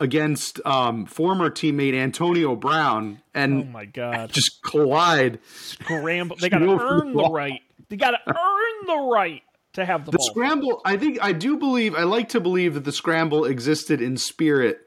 [0.00, 4.30] against um, former teammate Antonio Brown and Oh my god.
[4.32, 5.38] just collide?
[5.54, 6.36] Scramble.
[6.40, 7.60] They got to Go for the earn the right.
[7.88, 9.42] They got to earn the right
[9.74, 12.84] to have the, The scramble, I think, I do believe, I like to believe that
[12.84, 14.83] the scramble existed in spirit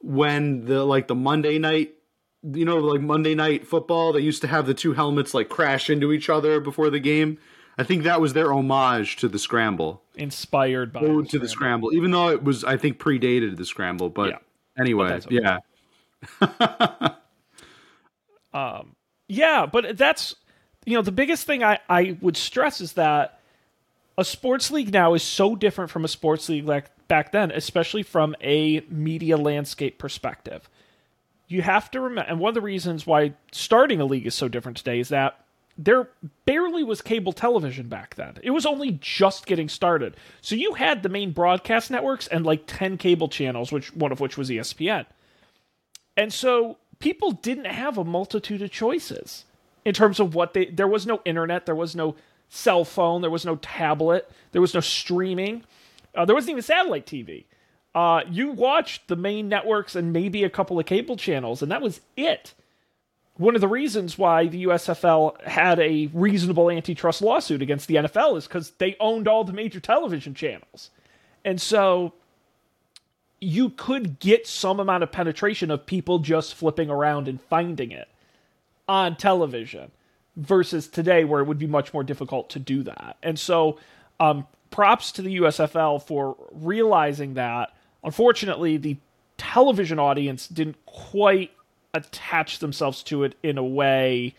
[0.00, 1.94] when the like the Monday night,
[2.42, 4.12] you know, like Monday night football.
[4.12, 7.38] They used to have the two helmets like crash into each other before the game.
[7.76, 10.02] I think that was their homage to the scramble.
[10.16, 14.08] Inspired by ode to the scramble, even though it was, I think, predated the scramble.
[14.08, 14.38] But Yeah.
[14.76, 15.38] anyway, that's okay.
[15.40, 15.58] yeah,
[18.52, 18.96] um,
[19.28, 20.34] Yeah, but that's
[20.84, 23.38] you know the biggest thing I I would stress is that
[24.16, 28.02] a sports league now is so different from a sports league like back then, especially
[28.02, 30.68] from a media landscape perspective.
[31.48, 34.48] You have to remember, and one of the reasons why starting a league is so
[34.48, 35.44] different today is that
[35.78, 36.08] there
[36.44, 38.34] barely was cable television back then.
[38.42, 40.16] It was only just getting started.
[40.40, 44.20] So you had the main broadcast networks and like 10 cable channels, which one of
[44.20, 45.06] which was ESPN.
[46.16, 49.44] And so people didn't have a multitude of choices
[49.84, 52.16] in terms of what they there was no internet, there was no
[52.48, 55.64] cell phone, there was no tablet, there was no streaming.
[56.14, 57.44] Uh, there wasn't even satellite TV.
[57.94, 61.82] Uh, you watched the main networks and maybe a couple of cable channels, and that
[61.82, 62.54] was it.
[63.36, 68.36] One of the reasons why the USFL had a reasonable antitrust lawsuit against the NFL
[68.36, 70.90] is because they owned all the major television channels.
[71.44, 72.14] And so
[73.40, 78.08] you could get some amount of penetration of people just flipping around and finding it
[78.88, 79.92] on television
[80.36, 83.16] versus today where it would be much more difficult to do that.
[83.22, 83.78] And so
[84.18, 87.74] um, props to the USFL for realizing that.
[88.04, 88.96] Unfortunately, the
[89.36, 91.52] television audience didn't quite
[91.94, 94.34] attach themselves to it in a way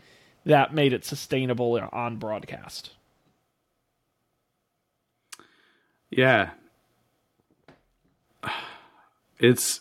[0.46, 2.92] that made it sustainable on broadcast.
[6.10, 6.52] yeah.
[9.42, 9.80] It's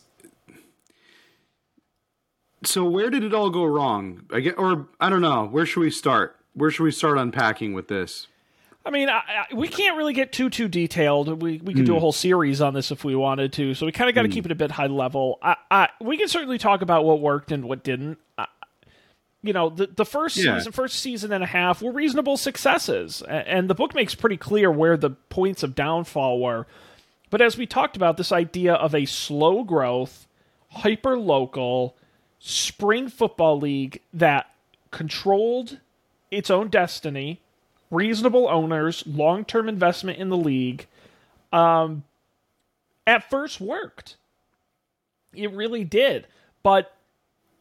[2.62, 2.84] so.
[2.84, 4.24] Where did it all go wrong?
[4.32, 5.48] I get, or I don't know.
[5.48, 6.36] Where should we start?
[6.54, 8.28] Where should we start unpacking with this?
[8.84, 11.42] I mean, I, I, we can't really get too too detailed.
[11.42, 12.00] We we could do a hmm.
[12.00, 13.74] whole series on this if we wanted to.
[13.74, 14.32] So we kind of got to hmm.
[14.32, 15.38] keep it a bit high level.
[15.42, 18.18] I, I we can certainly talk about what worked and what didn't.
[18.38, 18.46] I,
[19.42, 20.58] you know, the the first Yeah.
[20.58, 24.36] season, first season and a half were reasonable successes, A- and the book makes pretty
[24.36, 26.66] clear where the points of downfall were.
[27.30, 30.26] But as we talked about, this idea of a slow growth,
[30.70, 31.96] hyper local
[32.38, 34.50] spring football league that
[34.90, 35.78] controlled
[36.30, 37.42] its own destiny,
[37.90, 40.86] reasonable owners, long term investment in the league,
[41.52, 42.04] um,
[43.06, 44.16] at first worked.
[45.34, 46.26] It really did.
[46.62, 46.92] But,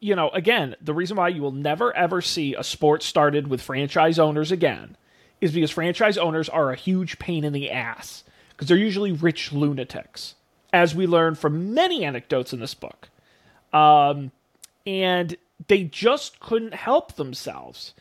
[0.00, 3.62] you know, again, the reason why you will never ever see a sport started with
[3.62, 4.96] franchise owners again
[5.40, 9.52] is because franchise owners are a huge pain in the ass because they're usually rich
[9.52, 10.34] lunatics,
[10.72, 13.08] as we learn from many anecdotes in this book.
[13.72, 14.32] Um,
[14.84, 15.36] and
[15.68, 17.94] they just couldn't help themselves.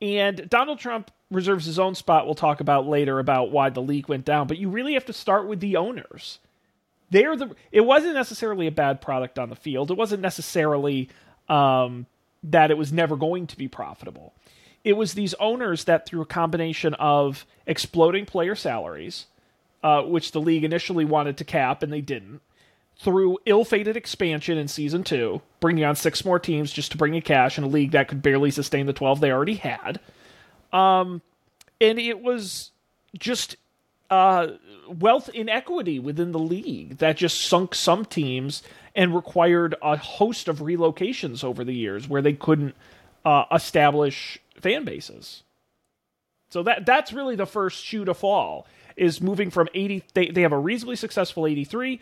[0.00, 2.26] And Donald Trump reserves his own spot.
[2.26, 4.46] We'll talk about later about why the league went down.
[4.46, 6.38] But you really have to start with the owners.
[7.10, 7.54] They're the.
[7.70, 9.90] It wasn't necessarily a bad product on the field.
[9.90, 11.08] It wasn't necessarily
[11.48, 12.06] um,
[12.42, 14.32] that it was never going to be profitable.
[14.84, 19.26] It was these owners that, through a combination of exploding player salaries,
[19.82, 22.40] uh, which the league initially wanted to cap and they didn't,
[22.98, 27.22] through ill-fated expansion in season two, bringing on six more teams just to bring in
[27.22, 30.00] cash in a league that could barely sustain the twelve they already had.
[30.72, 31.22] Um,
[31.80, 32.70] and it was
[33.18, 33.56] just
[34.10, 34.48] uh,
[34.88, 38.62] wealth inequity within the league that just sunk some teams
[38.94, 42.74] and required a host of relocations over the years where they couldn't
[43.24, 45.42] uh, establish fan bases.
[46.50, 50.42] So that that's really the first shoe to fall is moving from 80 they, they
[50.42, 51.98] have a reasonably successful 83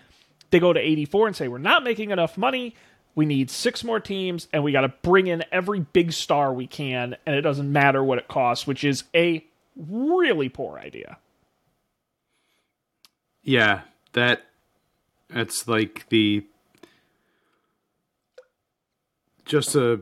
[0.50, 2.74] they go to 84 and say we're not making enough money
[3.14, 6.66] we need six more teams and we got to bring in every big star we
[6.66, 9.44] can and it doesn't matter what it costs which is a
[9.88, 11.18] really poor idea.
[13.42, 14.42] Yeah, that
[15.28, 16.44] that's like the
[19.44, 20.00] just a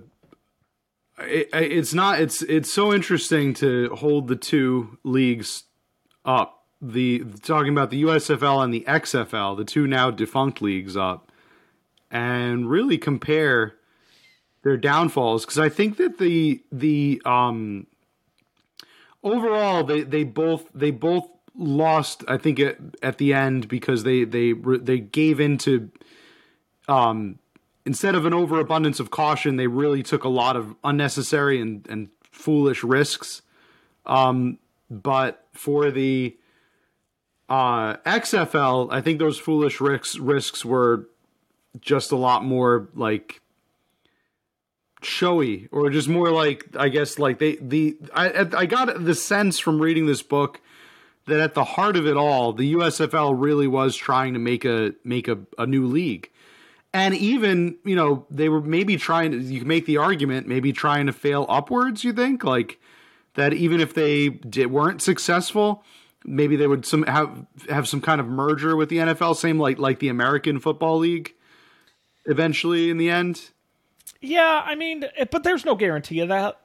[1.20, 5.64] it, it's not it's it's so interesting to hold the two leagues
[6.24, 6.54] up.
[6.80, 11.27] The talking about the USFL and the XFL the two now defunct leagues up
[12.10, 13.74] and really compare
[14.62, 17.86] their downfalls because I think that the the um
[19.22, 22.24] overall they they both they both lost.
[22.28, 25.90] I think at, at the end because they they they gave into
[26.88, 27.38] um
[27.84, 32.08] instead of an overabundance of caution, they really took a lot of unnecessary and and
[32.30, 33.42] foolish risks.
[34.06, 34.58] Um,
[34.90, 36.36] but for the
[37.48, 41.08] uh, XFL, I think those foolish risks risks were
[41.81, 43.40] just a lot more like
[45.02, 49.59] showy or just more like I guess like they the I I got the sense
[49.59, 50.61] from reading this book
[51.26, 54.94] that at the heart of it all, the USFL really was trying to make a
[55.04, 56.31] make a, a new league.
[56.94, 60.72] And even, you know, they were maybe trying to you can make the argument, maybe
[60.72, 62.44] trying to fail upwards, you think?
[62.44, 62.81] Like
[63.35, 65.85] that even if they did, weren't successful,
[66.24, 69.78] maybe they would some have have some kind of merger with the NFL, same like
[69.78, 71.35] like the American Football League
[72.28, 73.50] eventually in the end.
[74.20, 76.60] Yeah, I mean, eh, but there's no guarantee of that.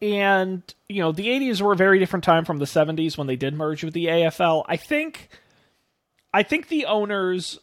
[0.00, 3.36] And, you know, the 80s were a very different time from the 70s when they
[3.36, 4.64] did merge with the AFL.
[4.66, 5.28] I think
[6.32, 7.58] I think the owners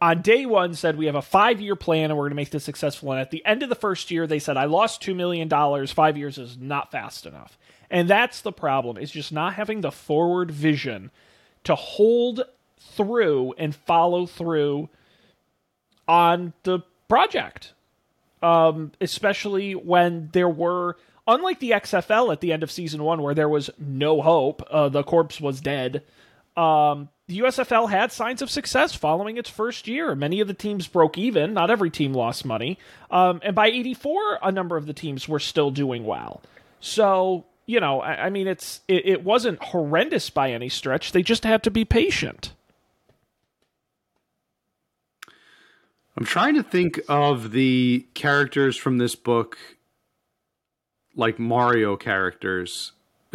[0.00, 2.62] on day 1 said we have a 5-year plan and we're going to make this
[2.62, 5.48] successful and at the end of the first year they said I lost 2 million
[5.48, 5.90] dollars.
[5.90, 7.58] 5 years is not fast enough.
[7.90, 8.96] And that's the problem.
[8.96, 11.10] Is just not having the forward vision
[11.64, 12.44] to hold
[12.78, 14.88] through and follow through
[16.08, 17.74] on the project
[18.44, 23.34] um, especially when there were, unlike the XFL at the end of season one, where
[23.34, 26.02] there was no hope, uh, the corpse was dead.
[26.54, 30.14] Um, the USFL had signs of success following its first year.
[30.14, 31.54] Many of the teams broke even.
[31.54, 32.78] Not every team lost money.
[33.10, 36.42] Um, and by 84, a number of the teams were still doing well.
[36.80, 41.12] So, you know, I, I mean, it's it, it wasn't horrendous by any stretch.
[41.12, 42.52] They just had to be patient.
[46.16, 49.58] I'm trying to think of the characters from this book
[51.16, 52.92] like Mario characters.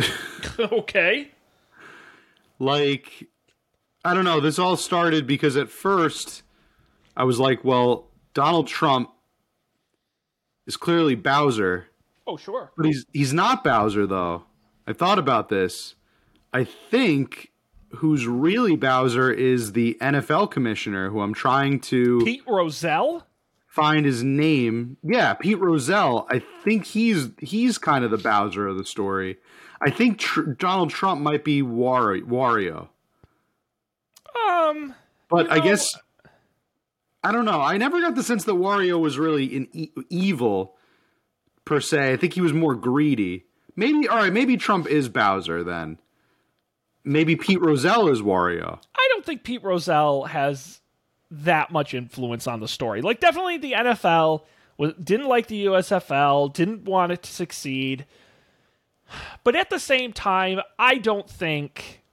[0.59, 1.31] okay.
[2.57, 3.27] Like
[4.03, 6.43] I don't know, this all started because at first
[7.17, 9.11] I was like, well, Donald Trump
[10.65, 11.87] is clearly Bowser.
[12.25, 12.71] Oh, sure.
[12.77, 14.43] But he's he's not Bowser though.
[14.87, 15.95] I thought about this.
[16.53, 17.48] I think
[17.97, 23.25] who's really Bowser is the NFL commissioner, who I'm trying to Pete Rozelle
[23.67, 24.97] find his name.
[25.03, 26.27] Yeah, Pete Rozelle.
[26.29, 29.37] I think he's he's kind of the Bowser of the story.
[29.81, 32.89] I think tr- Donald Trump might be War- Wario.
[34.47, 34.93] Um,
[35.29, 35.97] but you know, I guess
[37.23, 37.61] I don't know.
[37.61, 40.75] I never got the sense that Wario was really an e- evil
[41.65, 42.13] per se.
[42.13, 43.45] I think he was more greedy.
[43.75, 44.33] Maybe all right.
[44.33, 45.97] Maybe Trump is Bowser then
[47.03, 48.79] maybe Pete Rozelle is Wario.
[48.95, 50.79] I don't think Pete Rozelle has
[51.31, 53.01] that much influence on the story.
[53.01, 54.43] Like, definitely the NFL
[54.77, 58.05] was, didn't like the USFL, didn't want it to succeed.
[59.43, 62.03] But at the same time, I don't think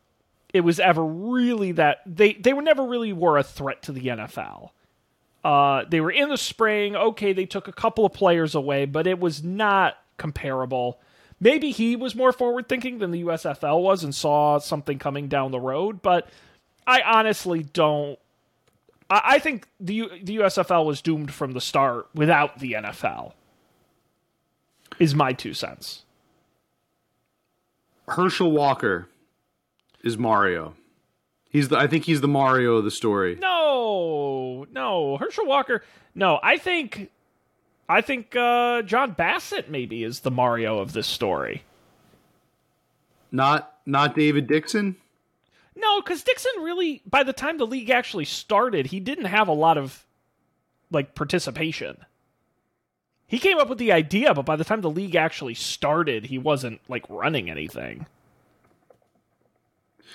[0.53, 4.07] it was ever really that they they were never really were a threat to the
[4.07, 4.71] NFL.
[5.45, 6.97] Uh, they were in the spring.
[6.97, 10.99] Okay, they took a couple of players away, but it was not comparable.
[11.39, 15.51] Maybe he was more forward thinking than the USFL was and saw something coming down
[15.51, 16.29] the road, but
[16.87, 18.19] I honestly don't.
[19.11, 23.33] I, I think the the USFL was doomed from the start without the NFL.
[24.99, 26.05] Is my two cents.
[28.09, 29.09] Herschel Walker
[30.03, 30.75] is Mario.
[31.51, 33.37] He's the I think he's the Mario of the story.
[33.41, 35.83] No, no, Herschel Walker.
[36.15, 37.11] No, I think
[37.89, 41.63] I think uh, John Bassett maybe is the Mario of this story.
[43.31, 44.97] Not not David Dixon.
[45.77, 49.53] No, because Dixon really, by the time the league actually started, he didn't have a
[49.53, 50.05] lot of
[50.91, 51.99] like participation.
[53.27, 56.39] He came up with the idea, but by the time the league actually started, he
[56.39, 58.07] wasn't like running anything.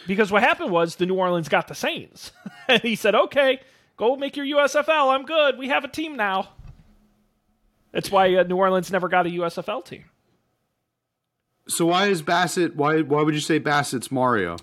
[0.08, 2.32] Because what happened was the New Orleans got the Saints,
[2.68, 3.60] and he said, "Okay,
[3.98, 5.14] go make your USFL.
[5.14, 5.58] I'm good.
[5.58, 6.50] We have a team now."
[7.92, 10.06] That's why uh, New Orleans never got a USFL team.
[11.68, 12.76] So why is Bassett?
[12.76, 14.58] Why why would you say Bassett's Mario?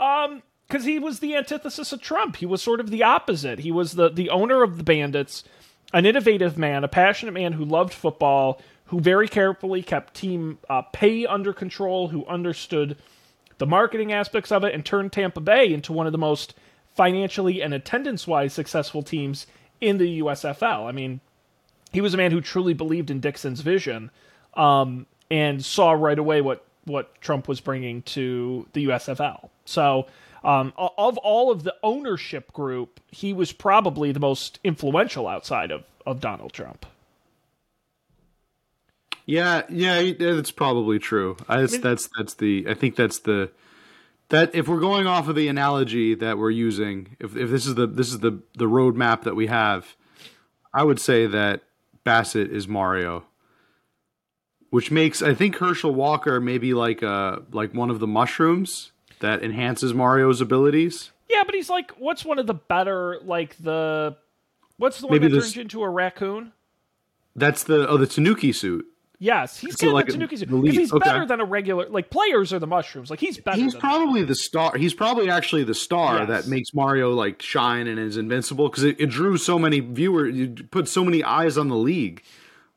[0.00, 2.36] Um, because he was the antithesis of Trump.
[2.36, 3.60] He was sort of the opposite.
[3.60, 5.44] He was the the owner of the Bandits,
[5.92, 10.82] an innovative man, a passionate man who loved football, who very carefully kept team uh,
[10.82, 12.96] pay under control, who understood
[13.58, 16.54] the marketing aspects of it, and turned Tampa Bay into one of the most
[16.94, 19.46] financially and attendance wise successful teams
[19.80, 20.86] in the USFL.
[20.86, 21.20] I mean,
[21.92, 24.10] he was a man who truly believed in Dixon's vision
[24.54, 29.50] um, and saw right away what what Trump was bringing to the USFL.
[29.66, 30.06] So,
[30.42, 35.84] um, of all of the ownership group, he was probably the most influential outside of,
[36.06, 36.86] of Donald Trump.
[39.26, 41.36] Yeah, yeah, that's probably true.
[41.48, 42.66] I, I mean, that's that's the.
[42.66, 43.50] I think that's the
[44.30, 47.74] that if we're going off of the analogy that we're using, if if this is
[47.74, 49.96] the this is the the roadmap that we have,
[50.72, 51.62] I would say that
[52.04, 53.24] Bassett is Mario,
[54.70, 59.42] which makes I think Herschel Walker maybe like a like one of the mushrooms that
[59.42, 61.10] enhances Mario's abilities.
[61.28, 64.16] Yeah, but he's like, what's one of the better like the
[64.76, 66.52] what's the one Maybe that this- turns into a raccoon?
[67.36, 68.86] That's the oh the Tanuki suit.
[69.20, 70.40] Yes, he's It's getting like the because
[70.76, 71.04] he's Okay.
[71.04, 71.88] better than a regular.
[71.88, 73.10] Like players are the mushrooms.
[73.10, 73.60] Like he's better.
[73.60, 74.76] He's probably the star.
[74.76, 76.28] He's probably actually the star Yes.
[76.28, 80.36] that makes Mario like shine and is invincible because it, it drew so many viewers.
[80.36, 82.22] You put so many eyes on the league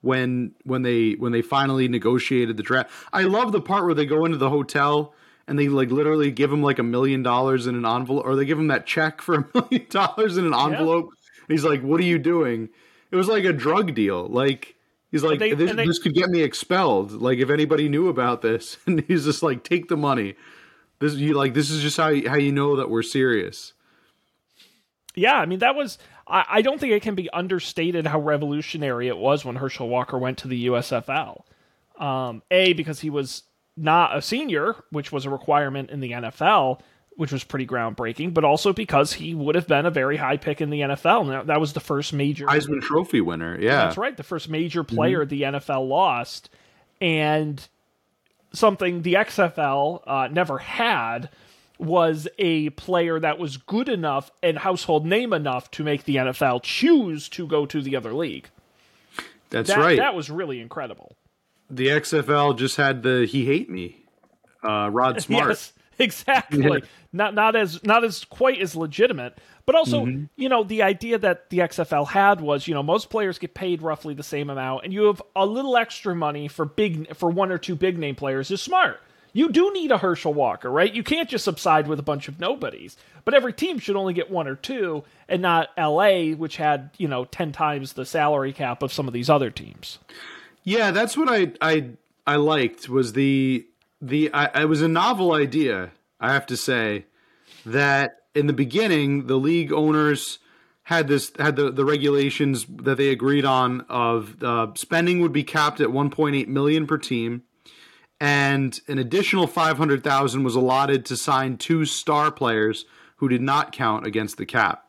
[0.02, 2.90] when when they when they finally negotiated the draft.
[3.14, 5.14] I love the part where they go into the hotel
[5.48, 8.46] and they like literally give him like a million dollars in an envelope, or they
[8.46, 11.10] give him that check for a million dollars in an envelope.
[11.48, 12.70] And he's like, "What are you doing?"
[13.12, 14.26] It was like a drug deal.
[14.28, 14.76] Like
[15.12, 18.42] he's like, they- "This, they- this could get me expelled." Like if anybody knew about
[18.42, 20.36] this, and he's just like, "Take the money."
[21.00, 23.74] This you like this is just how you, how you know that we're serious.
[25.16, 25.98] Yeah, I mean that was.
[26.28, 30.18] I, I don't think it can be understated how revolutionary it was when Herschel Walker
[30.18, 31.42] went to the USFL.
[32.00, 33.44] Um, a because he was
[33.76, 36.80] not a senior, which was a requirement in the NFL,
[37.18, 40.62] which was pretty groundbreaking, but also because he would have been a very high pick
[40.62, 41.28] in the NFL.
[41.28, 42.46] Now that was the first major.
[42.46, 43.86] Heisman Trophy winner, yeah.
[43.86, 46.50] That's right, the first major player the NFL lost,
[47.00, 47.68] and
[48.54, 51.30] something the XFL uh, never had
[51.78, 56.62] was a player that was good enough and household name enough to make the NFL
[56.62, 58.50] choose to go to the other league.
[59.50, 59.98] That's That, right.
[59.98, 61.16] that was really incredible.
[61.70, 64.04] the XFL just had the he hate me.
[64.64, 65.50] Uh, Rod Smart.
[65.50, 66.84] Yes, exactly.
[67.14, 70.26] Not not as not as quite as legitimate, but also Mm-hmm.
[70.38, 73.82] you know the idea that the XFL had was you know most players get paid
[73.82, 77.52] roughly the same amount, and you have a little extra money for big for one
[77.52, 79.00] or two big name players is smart.
[79.34, 80.94] You do need a Herschel Walker, right?
[80.94, 82.98] You can't just subside with a bunch of nobodies.
[83.24, 87.08] But every team should only get one or two, and not LA, which had you
[87.08, 90.00] know ten times the salary cap of some of these other teams.
[90.64, 91.90] Yeah, that's what I I
[92.26, 93.66] I liked was the
[94.02, 95.92] the I, it was a novel idea.
[96.20, 97.06] I have to say
[97.66, 100.40] that in the beginning, the league owners
[100.84, 105.44] had this had the the regulations that they agreed on of uh, spending would be
[105.44, 107.44] capped at 1.8 million per team,
[108.20, 112.86] and an additional 500,000 was allotted to sign two star players
[113.18, 114.88] who did not count against the cap.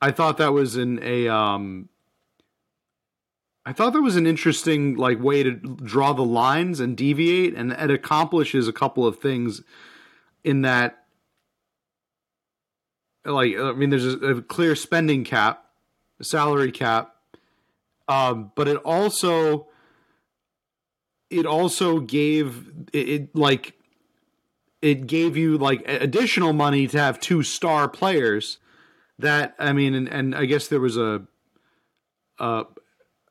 [0.00, 1.88] I thought that was in a um,
[3.66, 7.72] I thought that was an interesting like way to draw the lines and deviate, and
[7.72, 9.60] it accomplishes a couple of things
[10.44, 11.04] in that.
[13.24, 15.66] Like, I mean, there's a, a clear spending cap,
[16.20, 17.16] a salary cap,
[18.06, 19.66] um, but it also
[21.28, 23.74] it also gave it, it like
[24.80, 28.58] it gave you like additional money to have two star players.
[29.18, 31.26] That I mean, and, and I guess there was a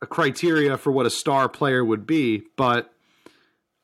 [0.02, 2.94] a criteria for what a star player would be, but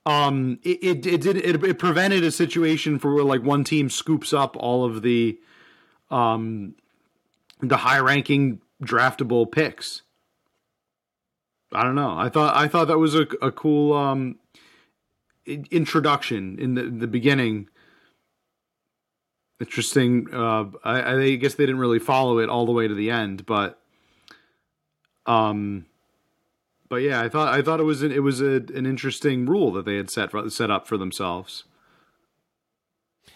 [0.05, 3.89] um, it it it did it, it prevented a situation for where like one team
[3.89, 5.39] scoops up all of the
[6.09, 6.75] um
[7.59, 10.01] the high ranking draftable picks.
[11.71, 12.17] I don't know.
[12.17, 14.37] I thought I thought that was a a cool um
[15.45, 17.69] introduction in the the beginning.
[19.59, 20.27] Interesting.
[20.33, 23.45] Uh, I, I guess they didn't really follow it all the way to the end,
[23.45, 23.79] but
[25.27, 25.85] um,
[26.91, 29.71] but yeah, I thought I thought it was an, it was a, an interesting rule
[29.71, 31.63] that they had set set up for themselves.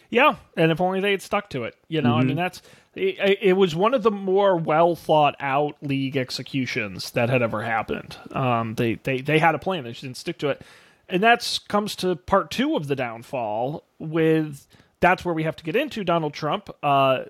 [0.09, 1.73] Yeah, and if only they had stuck to it.
[1.87, 2.61] You know, I mean, that's
[2.95, 7.63] it, it was one of the more well thought out league executions that had ever
[7.63, 8.17] happened.
[8.33, 10.61] Um, they they they had a plan, they just didn't stick to it,
[11.07, 13.85] and that's comes to part two of the downfall.
[13.99, 14.67] With
[14.99, 17.23] that's where we have to get into Donald Trump, uh,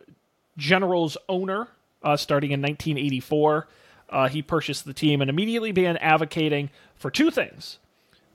[0.57, 1.67] General's owner,
[2.01, 3.67] uh, starting in 1984.
[4.09, 7.79] Uh, he purchased the team and immediately began advocating for two things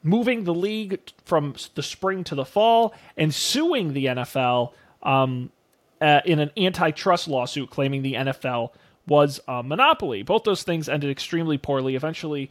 [0.03, 5.51] moving the league from the spring to the fall and suing the NFL um,
[6.01, 8.71] uh, in an antitrust lawsuit claiming the NFL
[9.07, 10.23] was a monopoly.
[10.23, 11.95] Both those things ended extremely poorly.
[11.97, 12.51] Eventually,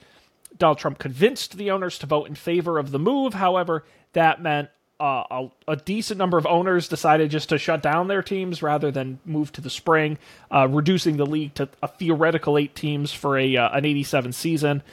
[0.57, 3.33] Donald Trump convinced the owners to vote in favor of the move.
[3.33, 4.69] However, that meant
[4.99, 9.19] a, a decent number of owners decided just to shut down their teams rather than
[9.25, 10.17] move to the spring,
[10.51, 14.83] uh, reducing the league to a theoretical eight teams for a uh, an 87 season.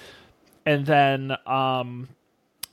[0.64, 2.08] And then um,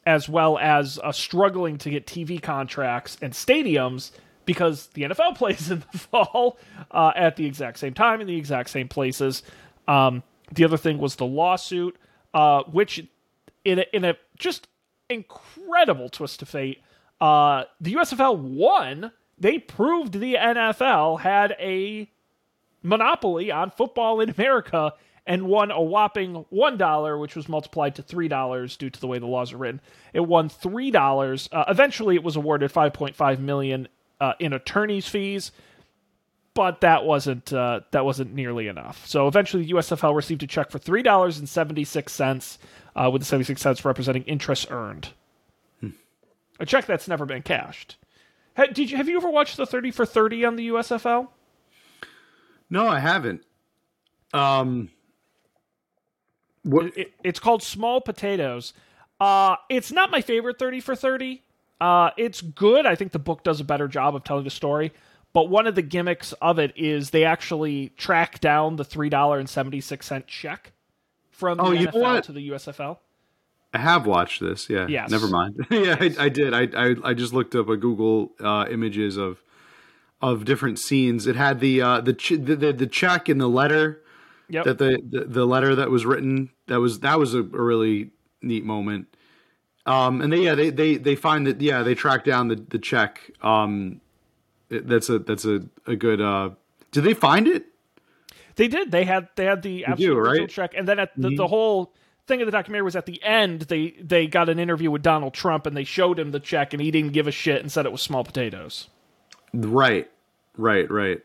[0.06, 4.12] as well as uh, struggling to get TV contracts and stadiums
[4.46, 6.58] because the NFL plays in the fall
[6.92, 9.44] uh, at the exact same time in the exact same places.
[9.88, 11.98] Um, the other thing was the lawsuit,
[12.34, 13.06] uh, which
[13.66, 14.68] in a, in a just
[15.10, 16.82] incredible twist of fate,
[17.24, 22.10] uh, the USFL won they proved the NFL had a
[22.82, 24.94] monopoly on football in America
[25.26, 29.26] and won a whopping $1, which was multiplied to $3 due to the way the
[29.26, 29.80] laws are written.
[30.12, 31.50] It won $3.
[31.52, 33.88] Uh, eventually, it was awarded 5.5 million
[34.20, 35.54] uh, in attorney's fees,
[36.54, 39.08] but that wasn't uh, that wasn't nearly enough.
[39.08, 42.58] So eventually, the USFL received a check for $3.76,
[42.96, 45.10] uh, with the 76 cents representing interest earned.
[46.60, 47.98] A check that's never been cashed.
[48.56, 51.30] Did you have you ever watched the 30 for 30 on the USFL?
[52.70, 53.44] No, I haven't.
[54.34, 54.90] Um
[56.64, 56.86] what?
[56.86, 58.74] It, it, it's called Small Potatoes.
[59.20, 61.42] Uh, it's not my favorite 30 for 30.
[61.80, 62.86] Uh, it's good.
[62.86, 64.92] I think the book does a better job of telling the story.
[65.34, 70.74] But one of the gimmicks of it is they actually track down the $3.76 check
[71.32, 72.98] from the oh, NFL to the USFL.
[73.74, 74.70] I have watched this.
[74.70, 74.88] Yeah.
[74.88, 75.10] Yes.
[75.10, 75.66] Never mind.
[75.72, 76.18] yeah, yes.
[76.18, 76.54] I, I, did.
[76.54, 79.42] I, I, I just looked up a Google uh, images of
[80.22, 81.28] of different scenes.
[81.28, 84.04] It had the uh, the, ch- the, the the check in the letter
[84.50, 84.66] Yep.
[84.66, 88.12] That the, the, the letter that was written that was that was a, a really
[88.42, 89.08] neat moment.
[89.86, 92.78] Um, and they yeah they they they find that yeah they track down the the
[92.78, 93.32] check.
[93.42, 94.02] Um,
[94.70, 96.22] that's a that's a a good.
[96.22, 96.52] Uh,
[96.92, 97.66] did they find it?
[98.56, 98.92] They did.
[98.92, 100.50] They had they had the absolute right?
[100.50, 101.38] check, and then at the, mm-hmm.
[101.38, 101.94] the whole
[102.28, 105.34] thing of the documentary was at the end they they got an interview with Donald
[105.34, 107.86] Trump and they showed him the check and he didn't give a shit and said
[107.86, 108.88] it was small potatoes.
[109.54, 110.10] Right,
[110.58, 111.22] right, right.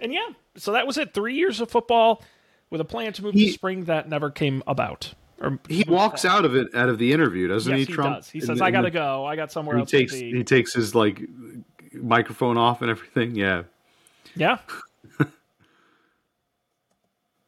[0.00, 1.14] and yeah, so that was it.
[1.14, 2.22] Three years of football
[2.70, 5.14] with a plan to move he, to spring that never came about.
[5.40, 7.92] Or he walks out of it out of the interview, doesn't yes, he?
[7.92, 8.14] Trump.
[8.14, 8.30] He, does.
[8.30, 9.24] he says, "I gotta go.
[9.24, 11.22] I got somewhere he else." Takes, He takes his like
[11.92, 13.34] microphone off and everything.
[13.34, 13.64] Yeah.
[14.34, 14.58] Yeah.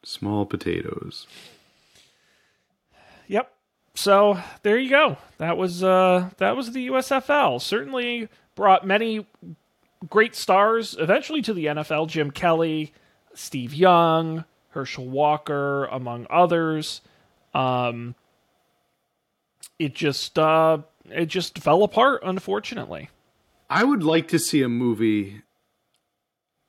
[0.09, 1.27] Small potatoes.
[3.27, 3.53] Yep.
[3.93, 5.17] So there you go.
[5.37, 7.61] That was uh that was the USFL.
[7.61, 9.27] Certainly brought many
[10.09, 12.91] great stars eventually to the NFL Jim Kelly,
[13.35, 17.01] Steve Young, Herschel Walker, among others.
[17.53, 18.15] Um,
[19.77, 20.79] it just uh,
[21.11, 23.11] it just fell apart, unfortunately.
[23.69, 25.43] I would like to see a movie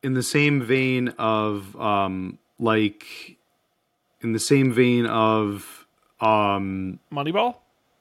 [0.02, 3.38] in the same vein of um, like
[4.20, 5.86] in the same vein of
[6.20, 7.56] um, Moneyball.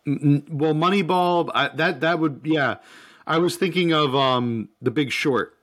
[0.05, 1.49] N- well, Moneyball.
[1.53, 2.77] I, that that would yeah
[3.25, 5.55] I was thinking of um The Big Short,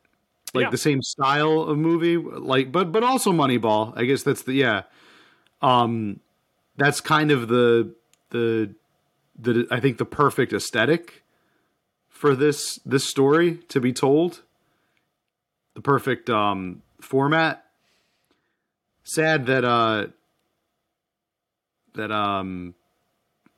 [0.54, 0.70] like yeah.
[0.70, 3.92] the same style of movie, like but but also Moneyball.
[3.96, 4.82] I guess that's the yeah.
[5.62, 6.20] Um,
[6.76, 7.94] that's kind of the
[8.30, 8.74] the
[9.38, 11.24] the I think the perfect aesthetic
[12.08, 14.42] for this this story to be told.
[15.74, 17.65] The perfect um format.
[19.08, 20.08] Sad that uh
[21.94, 22.74] that um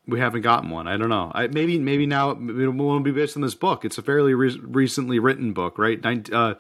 [0.07, 0.87] we haven't gotten one.
[0.87, 1.33] I don't know.
[1.35, 3.87] I, maybe maybe now it won't be based on this book.
[3.87, 6.03] It's a fairly re- recently written book, right?
[6.05, 6.57] Nin- uh,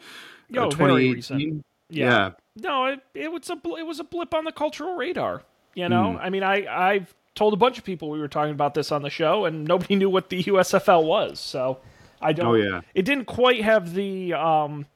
[0.48, 1.62] Yo, uh, 2018.
[1.90, 2.06] Yeah.
[2.06, 2.30] yeah.
[2.56, 5.42] No, it, it was a it was a blip on the cultural radar.
[5.74, 6.20] You know, mm.
[6.22, 9.02] I mean, I I've told a bunch of people we were talking about this on
[9.02, 11.40] the show, and nobody knew what the USFL was.
[11.40, 11.80] So
[12.22, 12.46] I don't.
[12.46, 12.80] Oh yeah.
[12.94, 14.86] It didn't quite have the um,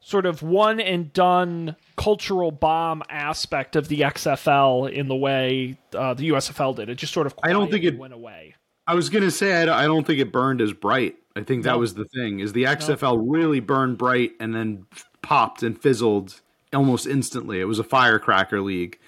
[0.00, 6.14] sort of one and done cultural bomb aspect of the XFL in the way uh,
[6.14, 6.88] the USFL did.
[6.88, 8.54] It just sort of I don't think it went away.
[8.86, 11.16] I was gonna say I don't think it burned as bright.
[11.36, 11.78] I think that no.
[11.78, 13.24] was the thing is the XFL no.
[13.26, 14.86] really burned bright and then
[15.20, 16.40] popped and fizzled
[16.72, 17.60] almost instantly.
[17.60, 18.98] It was a firecracker league.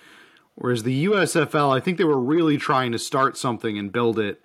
[0.55, 4.43] Whereas the USFL, I think they were really trying to start something and build it,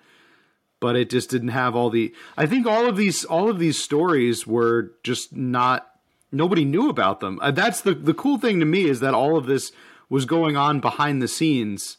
[0.80, 2.16] but it just didn't have all the.
[2.38, 5.90] I think all of these all of these stories were just not
[6.32, 7.40] nobody knew about them.
[7.42, 9.72] Uh, that's the the cool thing to me is that all of this
[10.10, 11.98] was going on behind the scenes,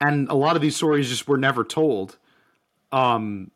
[0.00, 2.18] and a lot of these stories just were never told.
[2.92, 3.50] Um,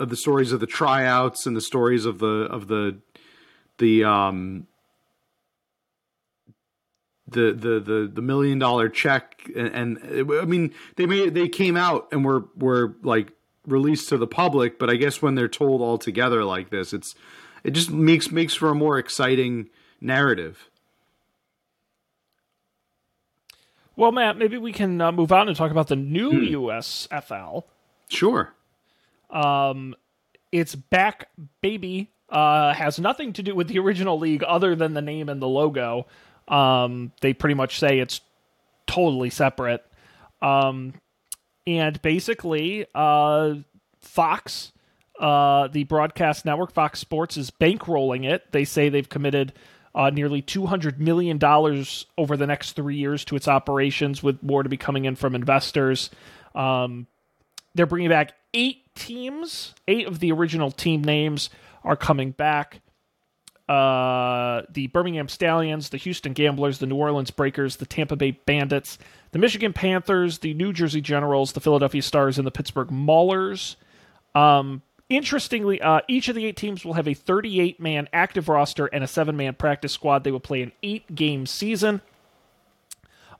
[0.00, 2.98] of the stories of the tryouts and the stories of the of the
[3.78, 4.66] the um
[7.28, 11.76] the the the the million dollar check and, and I mean they made they came
[11.76, 13.32] out and were were like
[13.66, 17.14] released to the public, but I guess when they're told all together like this, it's
[17.64, 20.68] it just makes makes for a more exciting narrative.
[23.96, 26.54] Well, Matt, maybe we can uh, move on and talk about the new hmm.
[26.66, 27.64] USFL.
[28.08, 28.52] Sure.
[29.30, 29.94] Um,
[30.52, 31.28] it's back,
[31.60, 32.10] baby.
[32.28, 35.48] Uh, has nothing to do with the original league other than the name and the
[35.48, 36.06] logo.
[36.48, 38.20] Um, they pretty much say it's
[38.86, 39.84] totally separate.
[40.42, 40.94] Um,
[41.66, 43.54] and basically, uh,
[44.00, 44.72] Fox
[45.18, 48.50] uh, the broadcast network, Fox Sports, is bankrolling it.
[48.52, 49.52] They say they've committed
[49.94, 51.38] uh, nearly $200 million
[52.18, 55.34] over the next three years to its operations, with more to be coming in from
[55.34, 56.10] investors.
[56.54, 57.06] Um,
[57.74, 61.50] they're bringing back eight teams, eight of the original team names
[61.84, 62.80] are coming back.
[63.68, 68.98] Uh, the Birmingham Stallions, the Houston Gamblers, the New Orleans Breakers, the Tampa Bay Bandits,
[69.32, 73.76] the Michigan Panthers, the New Jersey Generals, the Philadelphia Stars, and the Pittsburgh Maulers.
[74.34, 78.86] Um, interestingly, uh, each of the eight teams will have a 38 man active roster
[78.86, 80.24] and a seven man practice squad.
[80.24, 82.00] They will play an eight game season.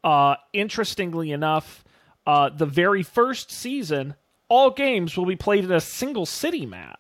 [0.03, 1.83] Uh, interestingly enough,
[2.27, 4.15] uh, the very first season,
[4.49, 6.99] all games will be played in a single city, Matt.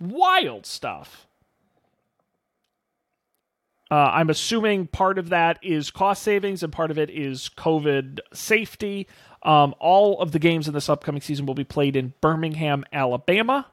[0.00, 1.26] Wild stuff.
[3.88, 8.18] Uh, I'm assuming part of that is cost savings and part of it is COVID
[8.32, 9.06] safety.
[9.44, 13.66] Um, all of the games in this upcoming season will be played in Birmingham, Alabama,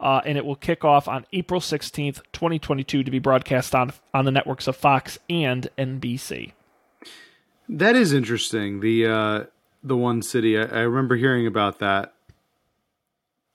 [0.00, 4.24] uh, and it will kick off on April 16th, 2022, to be broadcast on on
[4.24, 6.52] the networks of Fox and NBC.
[7.68, 8.80] That is interesting.
[8.80, 9.44] The uh,
[9.82, 12.14] the one city I, I remember hearing about that.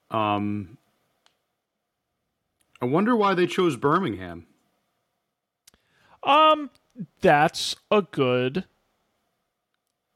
[0.10, 0.78] Um,
[2.82, 4.48] I wonder why they chose Birmingham.
[6.24, 6.70] Um,
[7.22, 8.66] that's a good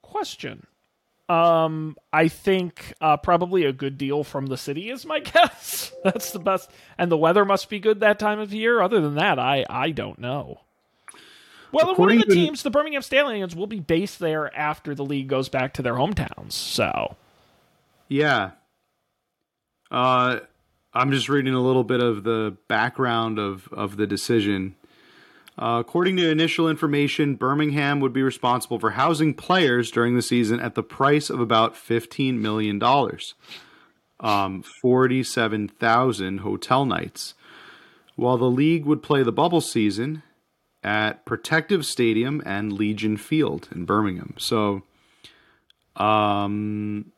[0.01, 0.67] question.
[1.28, 5.91] Um, I think uh, probably a good deal from the city is my guess.
[6.03, 8.82] that's the best, and the weather must be good that time of year.
[8.82, 10.61] Other than that, I I don't know.
[11.71, 15.03] Well, According one of the teams, the Birmingham Stallions, will be based there after the
[15.03, 16.53] league goes back to their hometowns.
[16.53, 17.17] So,
[18.07, 18.51] yeah.
[19.91, 20.39] Uh,
[20.93, 24.76] I'm just reading a little bit of the background of of the decision.
[25.57, 30.59] Uh, according to initial information, Birmingham would be responsible for housing players during the season
[30.59, 32.81] at the price of about $15 million,
[34.19, 37.35] um, 47,000 hotel nights,
[38.15, 40.23] while the league would play the bubble season
[40.83, 44.35] at Protective Stadium and Legion Field in Birmingham.
[44.37, 44.83] So,
[45.95, 47.13] um,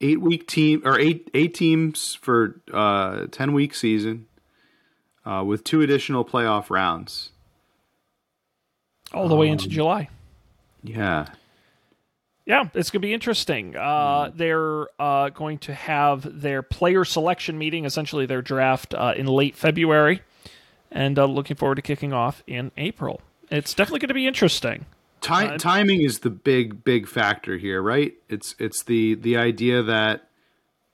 [0.00, 4.26] eight week team or eight eight teams for uh, ten week season
[5.28, 7.30] uh, with two additional playoff rounds.
[9.12, 10.08] All the um, way into um, July.
[10.82, 11.26] Yeah.
[12.46, 13.76] Yeah, it's going to be interesting.
[13.76, 14.30] Uh.
[14.34, 19.54] They're uh, going to have their player selection meeting, essentially their draft, uh, in late
[19.54, 20.22] February,
[20.90, 23.20] and uh, looking forward to kicking off in April.
[23.50, 24.86] It's definitely going to be interesting.
[25.20, 28.14] Time, uh, timing is the big, big factor here, right?
[28.30, 30.28] It's it's the the idea that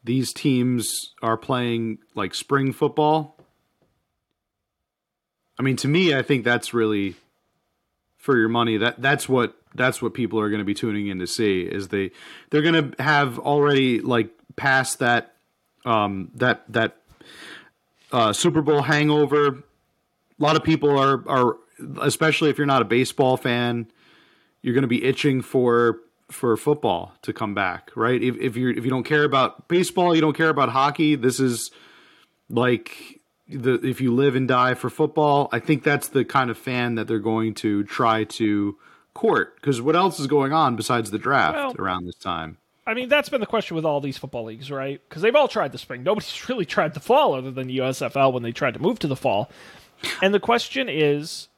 [0.02, 3.33] these teams are playing like spring football
[5.58, 7.14] I mean, to me, I think that's really
[8.16, 8.76] for your money.
[8.76, 11.62] That that's what that's what people are going to be tuning in to see.
[11.62, 12.10] Is they
[12.50, 15.34] they're going to have already like passed that
[15.84, 16.96] um, that that
[18.12, 19.46] uh, Super Bowl hangover.
[19.48, 21.56] A lot of people are are
[22.00, 23.86] especially if you're not a baseball fan,
[24.62, 26.00] you're going to be itching for
[26.30, 28.22] for football to come back, right?
[28.22, 31.14] If if you if you don't care about baseball, you don't care about hockey.
[31.14, 31.70] This is
[32.48, 36.58] like the if you live and die for football, I think that's the kind of
[36.58, 38.76] fan that they're going to try to
[39.12, 39.56] court.
[39.56, 42.58] Because what else is going on besides the draft well, around this time?
[42.86, 45.00] I mean, that's been the question with all these football leagues, right?
[45.08, 46.02] Because they've all tried the spring.
[46.02, 49.06] Nobody's really tried the fall other than the USFL when they tried to move to
[49.06, 49.50] the fall.
[50.20, 51.48] And the question is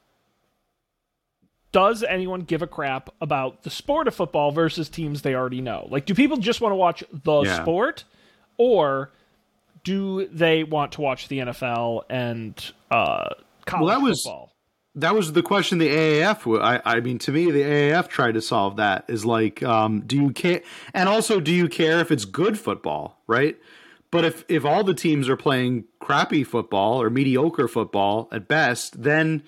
[1.72, 5.86] does anyone give a crap about the sport of football versus teams they already know?
[5.90, 7.60] Like, do people just want to watch the yeah.
[7.60, 8.04] sport?
[8.56, 9.10] Or
[9.86, 13.28] do they want to watch the NFL and uh,
[13.66, 14.52] college well, that was, football?
[14.96, 16.60] That was the question the AAF.
[16.60, 19.04] I, I mean, to me, the AAF tried to solve that.
[19.06, 20.62] Is like, um, do you care?
[20.92, 23.56] And also, do you care if it's good football, right?
[24.10, 29.00] But if if all the teams are playing crappy football or mediocre football at best,
[29.00, 29.44] then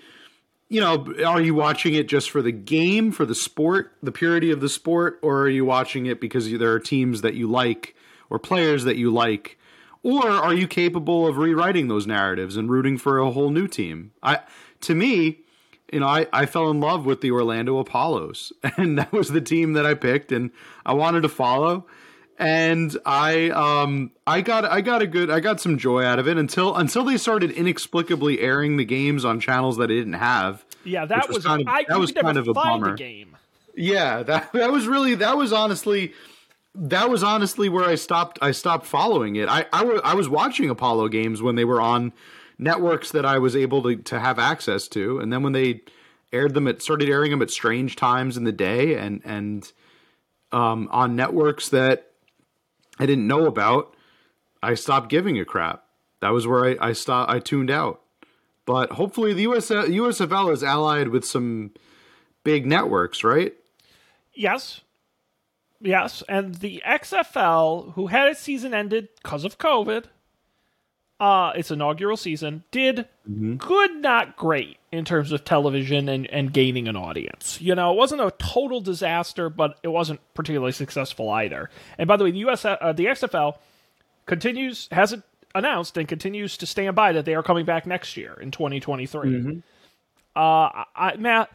[0.68, 4.53] you know, are you watching it just for the game, for the sport, the purity
[4.53, 7.97] of the sport, or are you watching it because there are teams that you like
[8.30, 9.58] or players that you like
[10.03, 14.12] or are you capable of rewriting those narratives and rooting for a whole new team?
[14.22, 14.40] I
[14.82, 15.40] to me,
[15.92, 19.40] you know, I, I fell in love with the Orlando Apollos, and that was the
[19.40, 20.51] team that I picked, and
[20.84, 21.86] I wanted to follow.
[22.40, 26.28] And I um I got I got a good I got some joy out of
[26.28, 30.64] it until until they started inexplicably airing the games on channels that I didn't have.
[30.84, 32.94] Yeah, that was, was, kind of I, that was kind of a bummer.
[32.94, 33.36] game.
[33.74, 36.12] Yeah, that that was really that was honestly
[36.75, 38.39] that was honestly where I stopped.
[38.43, 39.49] I stopped following it.
[39.49, 42.12] I, I, w- I was watching Apollo games when they were on
[42.59, 45.83] networks that I was able to, to have access to, and then when they
[46.33, 49.73] aired them, it started airing them at strange times in the day, and and
[50.53, 52.12] um, on networks that
[52.99, 53.95] I didn't know about.
[54.61, 55.85] I stopped giving a crap.
[56.21, 57.31] That was where I, I stopped.
[57.31, 58.01] I tuned out.
[58.66, 61.71] But hopefully, the US, USFL is allied with some
[62.45, 63.55] big networks, right?
[64.35, 64.83] Yes,
[65.81, 70.05] Yes, and the XFL, who had its season ended because of COVID,
[71.20, 73.07] uh, its inaugural season, did
[73.59, 77.61] good, not great in terms of television and, and gaining an audience.
[77.61, 81.70] You know, it wasn't a total disaster, but it wasn't particularly successful either.
[81.99, 83.57] And by the way, the US, uh, the XFL
[84.26, 85.24] continues hasn't
[85.55, 89.62] announced and continues to stand by that they are coming back next year in 2023.
[90.37, 91.51] Uh, I, I- Matt,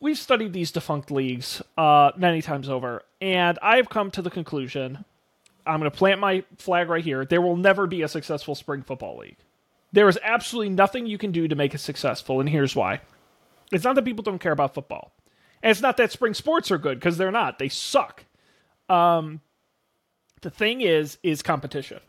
[0.00, 4.30] we've studied these defunct leagues uh, many times over, and I have come to the
[4.30, 5.04] conclusion.
[5.66, 7.24] I'm going to plant my flag right here.
[7.24, 9.36] There will never be a successful spring football league.
[9.92, 13.00] There is absolutely nothing you can do to make it successful, and here's why.
[13.72, 15.12] It's not that people don't care about football.
[15.62, 17.58] And it's not that spring sports are good, because they're not.
[17.58, 18.24] They suck.
[18.88, 19.40] Um,
[20.40, 22.00] the thing is, is competition.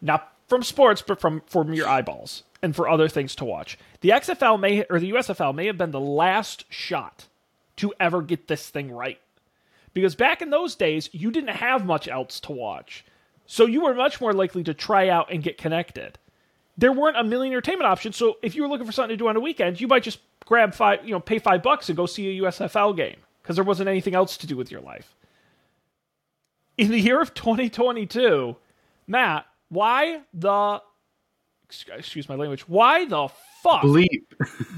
[0.00, 3.78] Not from sports, but from, from your eyeballs and for other things to watch.
[4.00, 7.26] The XFL may, or the USFL may have been the last shot
[7.76, 9.20] to ever get this thing right.
[9.92, 13.04] Because back in those days, you didn't have much else to watch.
[13.46, 16.18] So you were much more likely to try out and get connected.
[16.78, 19.28] There weren't a million entertainment options, so if you were looking for something to do
[19.28, 22.06] on a weekend, you might just grab five, you know, pay five bucks and go
[22.06, 25.14] see a USFL game because there wasn't anything else to do with your life.
[26.78, 28.56] In the year of 2022,
[29.06, 30.80] Matt, why the
[31.70, 33.28] excuse my language, why the
[33.62, 34.24] fuck Bleep.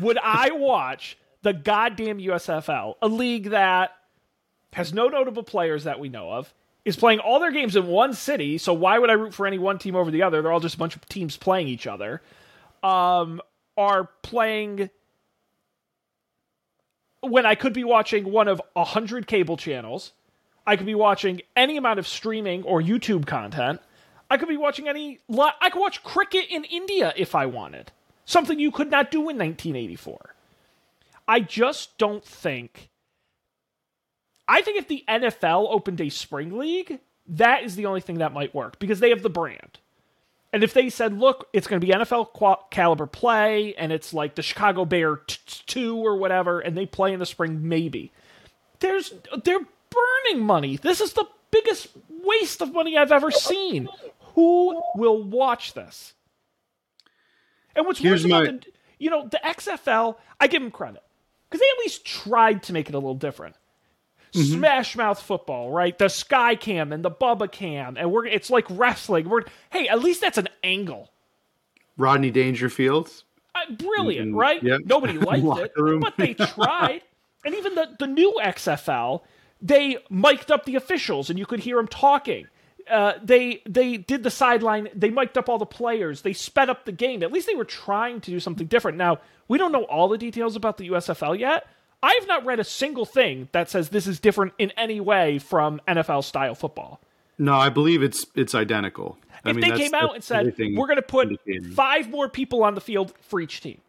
[0.01, 3.93] would I watch the goddamn USFL, a league that
[4.73, 6.53] has no notable players that we know of,
[6.85, 9.59] is playing all their games in one city, so why would I root for any
[9.59, 10.43] one team over the other?
[10.43, 12.23] They're all just a bunch of teams playing each other.
[12.83, 13.41] Um,
[13.77, 14.91] are playing
[17.21, 20.13] when I could be watching one of a hundred cable channels.
[20.67, 23.81] I could be watching any amount of streaming or YouTube content.
[24.33, 25.21] I could be watching any.
[25.61, 27.93] I could watch cricket in India if I wanted.
[28.25, 30.35] Something you could not do in 1984.
[31.29, 32.89] I just don't think.
[34.49, 38.33] I think if the NFL opened a spring league, that is the only thing that
[38.33, 39.79] might work because they have the brand.
[40.51, 44.15] And if they said, look, it's going to be NFL qua- caliber play and it's
[44.15, 47.69] like the Chicago Bear t- t- 2 or whatever, and they play in the spring,
[47.69, 48.13] maybe.
[48.81, 49.13] There's
[49.45, 50.77] They're burning money.
[50.79, 51.89] This is the biggest
[52.25, 53.89] waste of money I've ever seen.
[54.35, 56.15] Who will watch this?
[57.75, 58.67] And what's Here's worse about the,
[58.99, 61.03] you know, the XFL, I give them credit
[61.49, 63.57] because they at least tried to make it a little different.
[64.33, 64.59] Mm-hmm.
[64.59, 65.97] Smash Mouth football, right?
[65.99, 69.29] The Sky Cam and the Bubba Cam, and we're it's like wrestling.
[69.29, 71.11] We're hey, at least that's an angle.
[71.99, 73.11] Rodney Dangerfield.
[73.55, 74.63] Uh, brilliant, right?
[74.63, 74.83] Yep.
[74.87, 76.01] Nobody liked it, room.
[76.01, 77.03] but they tried.
[77.45, 79.21] and even the the new XFL,
[79.61, 82.47] they mic'd up the officials, and you could hear them talking.
[82.91, 84.89] Uh, they they did the sideline.
[84.95, 86.23] They mic'd up all the players.
[86.23, 87.23] They sped up the game.
[87.23, 88.99] At least they were trying to do something different.
[88.99, 89.19] Now
[89.49, 91.67] we don't know all the details about the USFL yet.
[92.03, 95.39] I have not read a single thing that says this is different in any way
[95.39, 97.01] from NFL style football.
[97.39, 99.19] No, I believe it's it's identical.
[99.45, 101.75] I If mean, they came out and said we're going to put indicated.
[101.75, 103.81] five more people on the field for each team,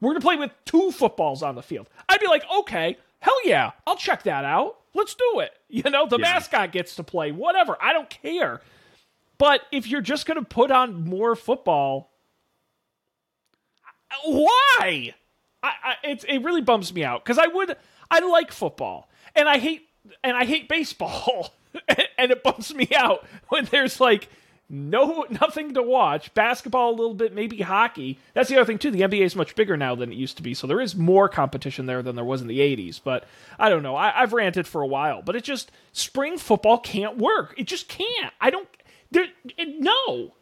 [0.00, 3.36] we're going to play with two footballs on the field, I'd be like, okay, hell
[3.46, 4.78] yeah, I'll check that out.
[4.94, 5.52] Let's do it.
[5.70, 6.32] You know, the Yeah.
[6.32, 7.76] mascot gets to play, whatever.
[7.80, 8.62] I don't care.
[9.36, 12.10] But if you're just going to put on more football,
[14.24, 15.14] why?
[15.62, 17.76] I, I it's it really bums me out because I would
[18.10, 19.82] I like football and I hate
[20.24, 21.54] and I hate baseball
[22.18, 24.28] and it bums me out when there's like
[24.68, 28.90] no nothing to watch basketball a little bit maybe hockey that's the other thing too
[28.90, 31.28] the NBA is much bigger now than it used to be so there is more
[31.28, 33.24] competition there than there was in the 80s but
[33.58, 37.16] I don't know I, I've ranted for a while but it just spring football can't
[37.16, 38.68] work it just can't I don't
[39.10, 40.34] there it, no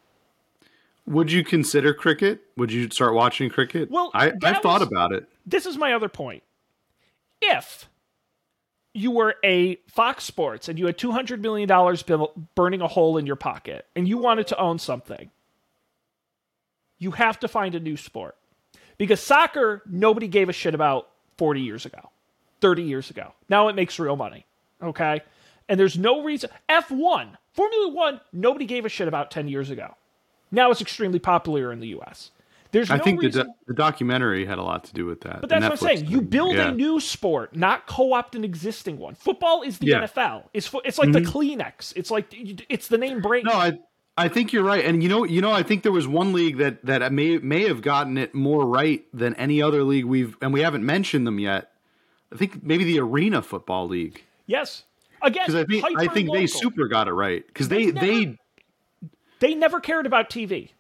[1.07, 2.41] Would you consider cricket?
[2.57, 3.91] Would you start watching cricket?
[3.91, 5.29] Well, i i've thought about it.
[5.45, 6.43] this is my other point.
[7.41, 7.89] If
[8.97, 11.69] you were a Fox Sports and you had $200 million
[12.55, 15.31] burning a hole in your pocket and you wanted to own something,
[16.99, 18.37] you have to find a new sport.
[18.97, 22.11] Because soccer, nobody gave a shit about 40 years ago,
[22.63, 23.35] 30 years ago.
[23.51, 24.47] Now it makes real money.
[24.83, 25.21] Okay?
[25.69, 26.49] And there's no reason.
[26.71, 29.95] F1, Formula One, nobody gave a shit about 10 years ago.
[30.51, 32.31] Now it's extremely popular in the US.
[32.73, 33.47] There's I no think the, reason.
[33.47, 35.41] do- the documentary had a lot to do with that.
[35.41, 36.07] But that's what I'm saying.
[36.07, 39.15] You build a new sport, not co-opt an existing one.
[39.15, 40.01] Football is the Yeah.
[40.07, 40.19] Mm-hmm.
[40.19, 40.43] NFL.
[40.53, 41.93] It's fo- it's like the Kleenex.
[41.97, 42.27] It's like
[42.69, 43.45] it's the name brand.
[43.47, 43.79] No, I
[44.19, 46.57] I think you're right, and you know, you know, I think there was one league
[46.59, 50.53] that that may may have gotten it more right than any other league we've, and
[50.53, 51.71] we haven't mentioned them yet.
[52.33, 54.85] I think maybe the Arena Football League yes.
[55.23, 58.39] Again, because I think I think they super got it right because they never- they
[59.41, 60.71] they never cared about TV.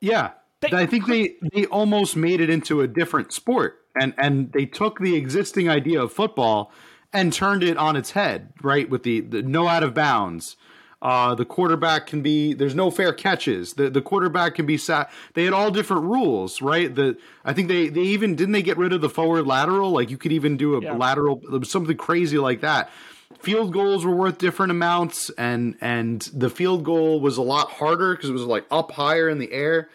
[0.00, 0.30] yeah.
[0.70, 4.66] They- I think they they almost made it into a different sport, and and they
[4.66, 6.72] took the existing idea of football
[7.12, 8.88] and turned it on its head, right?
[8.90, 10.56] With the, the no out of bounds.
[11.02, 13.74] Uh, the quarterback can be there's no fair catches.
[13.74, 15.10] The the quarterback can be sat.
[15.34, 16.92] They had all different rules, right?
[16.94, 19.90] The I think they they even didn't they get rid of the forward lateral.
[19.90, 20.94] Like you could even do a Yeah.
[20.96, 22.90] lateral something crazy like that.
[23.38, 28.14] Field goals were worth different amounts, and and the field goal was a lot harder
[28.16, 29.90] because it was like up higher in the air.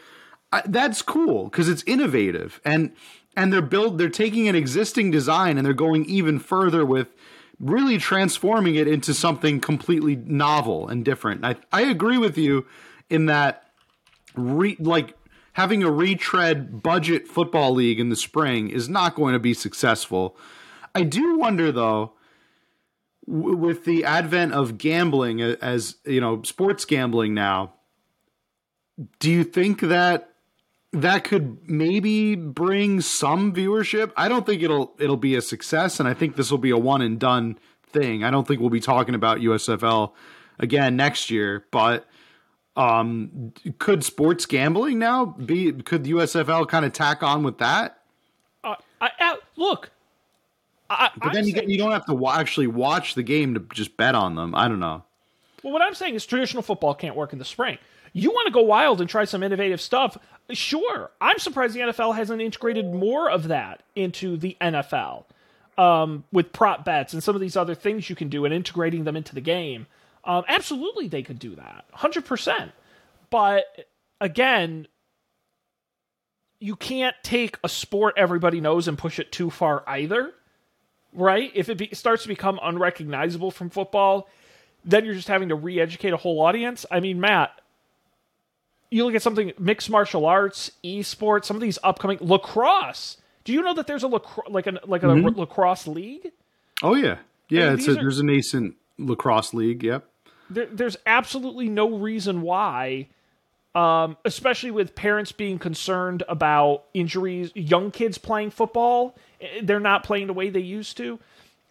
[0.51, 2.93] I, that's cool because it's innovative and
[3.35, 7.07] and they're built they're taking an existing design and they're going even further with
[7.59, 11.45] really transforming it into something completely novel and different.
[11.45, 12.65] I I agree with you
[13.09, 13.71] in that
[14.35, 15.15] re, like
[15.53, 20.37] having a retread budget football league in the spring is not going to be successful.
[20.95, 22.13] I do wonder though
[23.27, 27.73] with the advent of gambling uh, as you know sports gambling now
[29.19, 30.33] do you think that
[30.91, 34.11] that could maybe bring some viewership.
[34.17, 36.77] I don't think it'll it'll be a success, and I think this will be a
[36.77, 38.23] one and done thing.
[38.23, 40.13] I don't think we'll be talking about USFL
[40.57, 41.65] again next year.
[41.71, 42.07] But
[42.75, 45.71] um, could sports gambling now be?
[45.71, 47.99] Could USFL kind of tack on with that?
[48.63, 49.91] Uh, I, I, look,
[50.89, 53.53] I, But I'm then you, get, you don't have to wa- actually watch the game
[53.53, 54.55] to just bet on them.
[54.55, 55.03] I don't know.
[55.63, 57.77] Well, what I'm saying is traditional football can't work in the spring.
[58.13, 60.17] You want to go wild and try some innovative stuff?
[60.51, 61.11] Sure.
[61.21, 65.25] I'm surprised the NFL hasn't integrated more of that into the NFL
[65.77, 69.03] um, with prop bets and some of these other things you can do and integrating
[69.03, 69.87] them into the game.
[70.25, 72.71] Um, absolutely, they could do that, hundred percent.
[73.29, 73.63] But
[74.19, 74.87] again,
[76.59, 80.33] you can't take a sport everybody knows and push it too far either,
[81.13, 81.51] right?
[81.55, 84.27] If it be, starts to become unrecognizable from football,
[84.83, 86.85] then you're just having to re-educate a whole audience.
[86.91, 87.51] I mean, Matt,
[88.91, 93.17] you look at something mixed martial arts, esports, some of these upcoming lacrosse.
[93.43, 96.31] Do you know that there's a lacrosse like a like a lacrosse league?
[96.81, 97.17] Oh yeah,
[97.49, 97.73] yeah.
[97.73, 99.83] it's a, are- there's a nascent lacrosse league.
[99.83, 100.05] Yep.
[100.49, 103.07] There, there's absolutely no reason why,
[103.75, 110.03] um, especially with parents being concerned about injuries, young kids playing football, eh, they're not
[110.03, 111.19] playing the way they used to.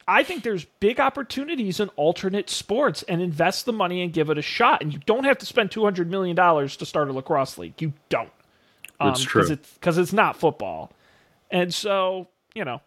[0.08, 4.38] I think there's big opportunities in alternate sports and invest the money and give it
[4.38, 4.82] a shot.
[4.82, 7.74] And you don't have to spend two hundred million dollars to start a lacrosse league.
[7.80, 8.30] You don't.
[8.98, 9.42] That's true.
[9.42, 10.90] Because it's, 'cause it's not football,
[11.50, 12.80] and so you know.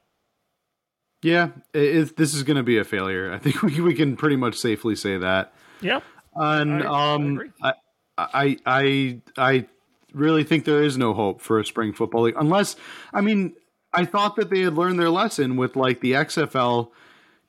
[1.24, 3.32] Yeah, it, this is going to be a failure.
[3.32, 5.54] I think we, we can pretty much safely say that.
[5.80, 6.00] Yeah.
[6.36, 7.54] And I- um.
[7.62, 7.74] I,
[8.18, 9.66] I, I, I
[10.14, 12.76] really think there is no hope for a spring football league unless,
[13.14, 13.54] I mean,
[13.94, 16.90] I thought that they had learned their lesson with like the XFL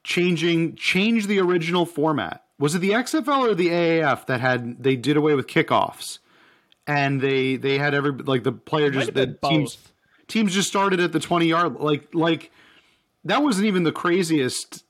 [0.05, 2.45] changing change the original format.
[2.59, 6.19] Was it the XFL or the AAF that had they did away with kickoffs
[6.87, 9.93] and they they had every like the player just the teams both.
[10.29, 12.51] teams just started at the 20 yard like like
[13.25, 14.85] that wasn't even the craziest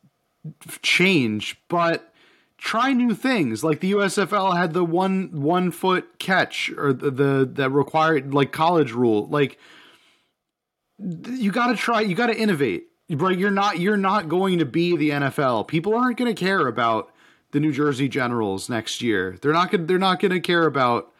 [0.81, 2.13] change but
[2.57, 7.51] try new things like the USFL had the one one foot catch or the, the
[7.55, 9.59] that required like college rule like
[10.99, 14.65] you got to try you got to innovate right you're not you're not going to
[14.65, 17.13] be the NFL people aren't going to care about
[17.53, 21.13] the New Jersey Generals next year they're not going they're not going to care about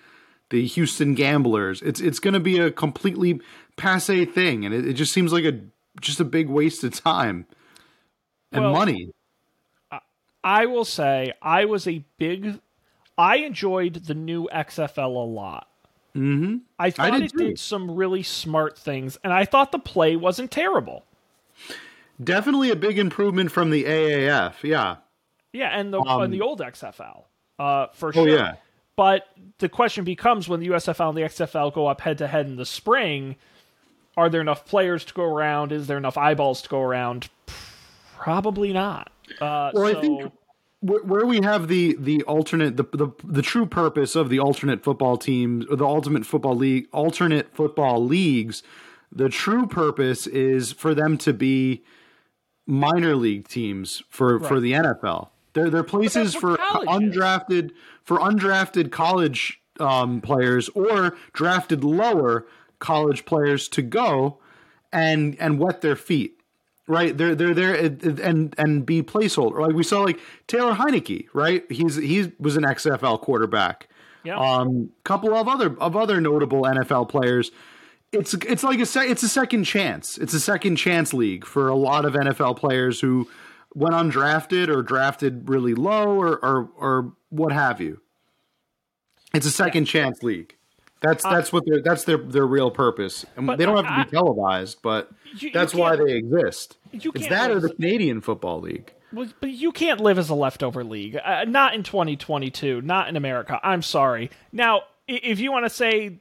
[0.51, 3.41] the Houston Gamblers it's it's going to be a completely
[3.77, 5.61] passe thing and it, it just seems like a
[6.01, 7.47] just a big waste of time
[8.51, 9.13] and Well, money
[10.45, 12.61] I will say I was a big.
[13.17, 15.69] I enjoyed the new XFL a lot.
[16.17, 16.59] Mm-hmm.
[16.79, 17.39] I thought did it too.
[17.39, 21.05] did some really smart things, and I thought the play wasn't terrible.
[22.23, 24.63] Definitely a big improvement from the AAF.
[24.63, 24.97] Yeah.
[25.53, 27.25] Yeah, and the Um, and the old XFL,
[27.59, 28.29] uh, for Oh sure.
[28.29, 28.55] yeah.
[28.97, 29.27] But
[29.59, 32.57] the question becomes when the USFL and the XFL go up head to head in
[32.57, 33.37] the spring,
[34.17, 35.73] are there enough players to go around?
[35.73, 37.29] Is there enough eyeballs to go around?
[38.17, 39.11] Probably not.
[39.41, 40.33] Uh, Well, so, I think
[40.81, 45.17] where, we have the the alternate the, the the true purpose of the alternate football
[45.17, 48.63] teams or the ultimate football league alternate football leagues,
[49.15, 51.85] the true purpose is for them to be
[52.67, 55.29] minor league teams for for the NFL.
[55.53, 56.97] They're they're places for college is.
[56.97, 57.71] undrafted
[58.03, 62.47] for undrafted college um, players or drafted lower
[62.79, 64.39] college players to go
[64.93, 66.39] and and wet their feet.
[66.89, 69.61] Right, they're they're there and and be placeholder.
[69.61, 71.27] Like we saw, like Taylor Heinicke.
[71.33, 73.89] Right, he's he was an XFL quarterback.
[74.25, 74.37] yeah.
[74.37, 77.53] Um, couple of other of other notable NFL players.
[78.13, 80.19] It's it's like a se- it's a second chance.
[80.19, 83.29] It's a second chance league for a lot of NFL players who
[83.75, 88.01] went undrafted or drafted really low or or or what have you.
[89.35, 90.55] It's a second chance league.
[91.01, 93.25] That's that's what their that's their their real purpose.
[93.37, 96.77] And they don't have to I- be televised, but You- you that's why they exist.
[96.93, 98.93] It's that or the Canadian Football League.
[99.13, 101.19] Well, but you can't live as a leftover league.
[101.23, 102.81] Uh, not in 2022.
[102.83, 103.59] Not in America.
[103.63, 104.31] I'm sorry.
[104.53, 106.19] Now, if you want to say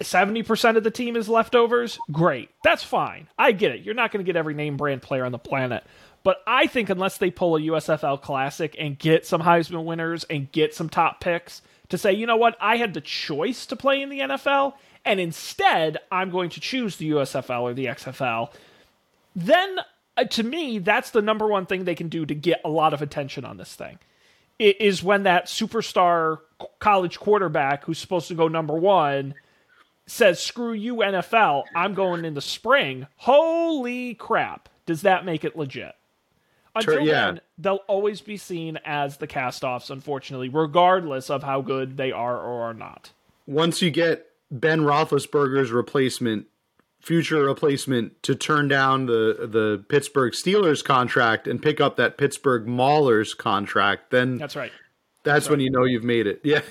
[0.00, 2.50] 70% of the team is leftovers, great.
[2.62, 3.28] That's fine.
[3.38, 3.82] I get it.
[3.82, 5.84] You're not going to get every name brand player on the planet.
[6.24, 10.50] But I think unless they pull a USFL Classic and get some Heisman winners and
[10.50, 14.00] get some top picks to say, you know what, I had the choice to play
[14.00, 14.74] in the NFL,
[15.04, 18.52] and instead I'm going to choose the USFL or the XFL,
[19.36, 19.76] then
[20.16, 22.94] uh, to me, that's the number one thing they can do to get a lot
[22.94, 23.98] of attention on this thing.
[24.58, 26.38] It is when that superstar
[26.78, 29.34] college quarterback who's supposed to go number one
[30.06, 31.64] says, "Screw you, NFL!
[31.74, 34.68] I'm going in the spring." Holy crap!
[34.86, 35.94] Does that make it legit?
[36.76, 37.26] Until yeah.
[37.26, 42.36] then, they'll always be seen as the castoffs, unfortunately, regardless of how good they are
[42.36, 43.12] or are not.
[43.46, 46.46] Once you get Ben Roethlisberger's replacement,
[47.00, 52.66] future replacement, to turn down the the Pittsburgh Steelers contract and pick up that Pittsburgh
[52.66, 54.72] Maulers contract, then That's right.
[55.22, 56.40] that's when you know you've made it.
[56.42, 56.62] Yeah.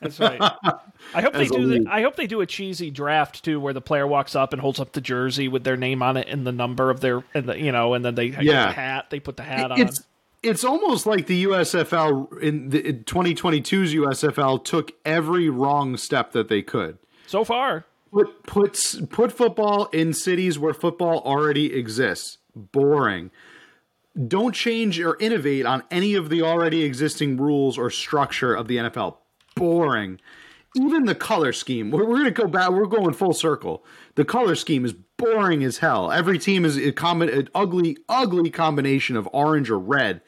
[0.00, 0.40] That's right.
[0.40, 1.66] I hope they do.
[1.84, 1.90] The.
[1.90, 4.78] I hope they do a cheesy draft too, where the player walks up and holds
[4.80, 7.58] up the jersey with their name on it and the number of their, and the
[7.58, 8.66] you know, and then they Yeah.
[8.66, 9.06] the hat.
[9.10, 9.80] They put the hat on.
[9.80, 10.02] It's
[10.42, 16.48] it's almost like the USFL in the in 2022's USFL took every wrong step that
[16.48, 16.98] they could.
[17.26, 22.38] So far, Put puts put football in cities where football already exists.
[22.54, 23.30] Boring.
[24.26, 28.78] Don't change or innovate on any of the already existing rules or structure of the
[28.78, 29.16] NFL.
[29.58, 30.20] Boring.
[30.76, 31.90] Even the color scheme.
[31.90, 32.70] We're, we're going to go back.
[32.70, 33.84] We're going full circle.
[34.14, 36.12] The color scheme is boring as hell.
[36.12, 40.20] Every team is a common, an ugly, ugly combination of orange or red,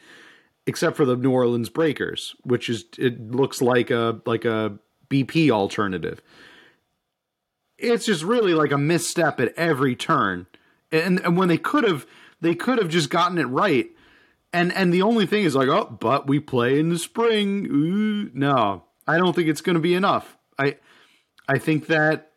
[0.66, 4.78] except for the New Orleans Breakers, which is it looks like a like a
[5.08, 6.22] BP alternative
[7.80, 10.46] it's just really like a misstep at every turn.
[10.92, 12.06] And and when they could have
[12.40, 13.90] they could have just gotten it right.
[14.52, 17.66] And and the only thing is like, oh, but we play in the spring.
[17.66, 18.84] Ooh, no.
[19.10, 20.36] I don't think it's going to be enough.
[20.58, 20.76] I
[21.48, 22.30] I think that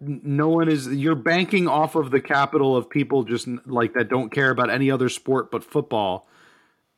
[0.00, 4.30] no one is you're banking off of the capital of people just like that don't
[4.30, 6.28] care about any other sport but football.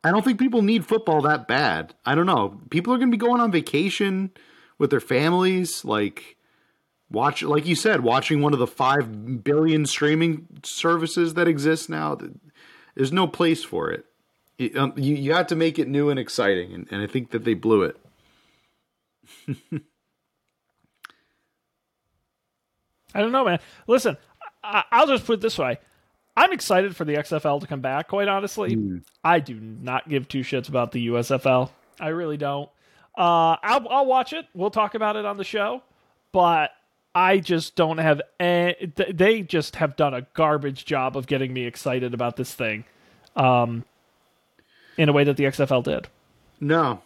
[0.03, 1.93] I don't think people need football that bad.
[2.05, 2.59] I don't know.
[2.69, 4.31] People are going to be going on vacation
[4.77, 6.37] with their families like
[7.11, 12.17] watch like you said watching one of the 5 billion streaming services that exist now
[12.95, 14.05] there's no place for it
[14.57, 17.29] It- um, you, you have to make it new and exciting and, and i think
[17.31, 17.95] that they blew it
[23.13, 23.59] I don't know, man.
[23.87, 24.17] Listen,
[24.63, 25.79] I, I'll just put it this way:
[26.35, 28.07] I'm excited for the XFL to come back.
[28.07, 31.71] Quite honestly, I do not give two shits about the USFL.
[31.99, 32.69] I really don't.
[33.17, 34.45] Uh, I'll, I'll watch it.
[34.53, 35.83] We'll talk about it on the show,
[36.31, 36.71] but
[37.13, 38.21] I just don't have.
[38.41, 42.85] A, they just have done a garbage job of getting me excited about this thing,
[43.35, 43.83] um,
[44.97, 46.07] in a way that the XFL did.
[46.61, 47.01] no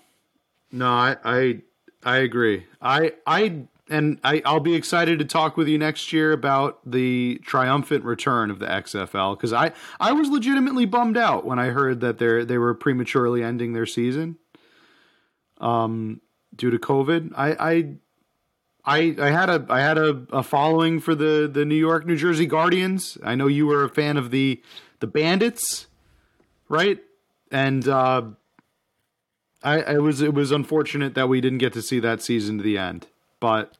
[0.71, 1.61] no i i,
[2.05, 6.31] I agree i i and I, I'll be excited to talk with you next year
[6.31, 11.59] about the triumphant return of the XFL because I, I was legitimately bummed out when
[11.59, 14.37] I heard that they they were prematurely ending their season,
[15.59, 16.21] um,
[16.55, 17.33] due to COVID.
[17.35, 17.95] I, I
[18.85, 22.17] I I had a I had a, a following for the the New York New
[22.17, 23.17] Jersey Guardians.
[23.23, 24.61] I know you were a fan of the
[24.99, 25.87] the Bandits,
[26.69, 26.99] right?
[27.51, 28.23] And uh,
[29.73, 32.77] I was it was unfortunate that we didn't get to see that season to the
[32.77, 33.07] end,
[33.39, 33.77] but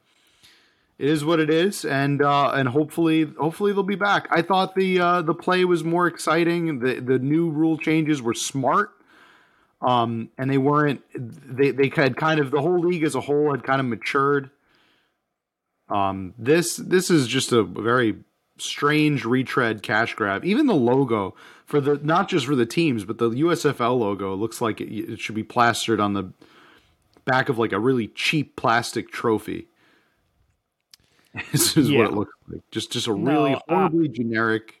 [0.98, 4.26] it is what it is, and uh, and hopefully hopefully they'll be back.
[4.30, 6.80] I thought the uh, the play was more exciting.
[6.80, 8.90] The the new rule changes were smart
[9.82, 13.50] um, and they weren't they they had kind of the whole league as a whole
[13.50, 14.50] had kind of matured.
[15.88, 18.16] Um, this this is just a very
[18.58, 20.44] strange retread cash grab.
[20.44, 21.34] Even the logo
[21.66, 25.20] for the not just for the teams, but the USFL logo looks like it, it
[25.20, 26.32] should be plastered on the
[27.24, 29.66] back of like a really cheap plastic trophy.
[31.52, 31.98] this is Yeah.
[32.00, 32.60] what it looks like.
[32.70, 34.80] Just just a really No, uh, horribly generic.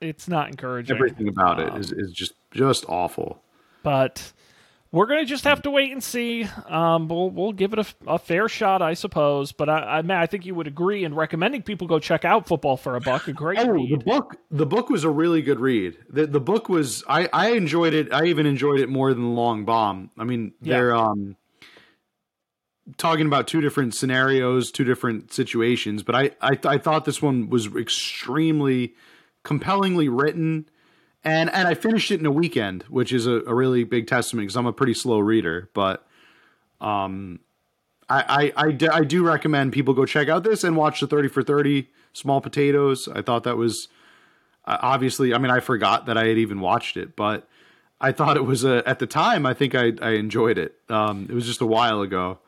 [0.00, 0.94] It's not encouraging.
[0.94, 3.42] Everything about it is is just just awful.
[3.82, 4.32] but
[4.90, 6.46] we're gonna just have to wait and see.
[6.66, 9.52] Um, we'll we'll give it a, a fair shot, I suppose.
[9.52, 12.76] But I, I, I think you would agree in recommending people go check out Football
[12.76, 13.28] for a Buck.
[13.28, 15.98] A great Oh, the book the book was a really good read.
[16.08, 18.12] The the book was I I enjoyed it.
[18.12, 20.10] I even enjoyed it more than Long Bomb.
[20.18, 21.36] I mean, they're um
[22.96, 27.50] talking about two different scenarios, two different situations, but I I, I thought this one
[27.50, 28.94] was extremely
[29.44, 30.68] compellingly written.
[31.24, 34.46] And and I finished it in a weekend, which is a, a really big testament
[34.46, 35.68] because I'm a pretty slow reader.
[35.74, 36.06] But
[36.80, 37.40] um,
[38.08, 41.28] I, I, I, do, do recommend people go check out this and watch the 30
[41.28, 43.08] for 30 small potatoes.
[43.08, 43.88] I thought that was
[44.64, 47.48] uh, obviously, I mean, I forgot that I had even watched it, but
[48.00, 50.74] I thought it was a, at the time, I think I, I enjoyed it.
[50.88, 52.38] Um, it was just a while ago.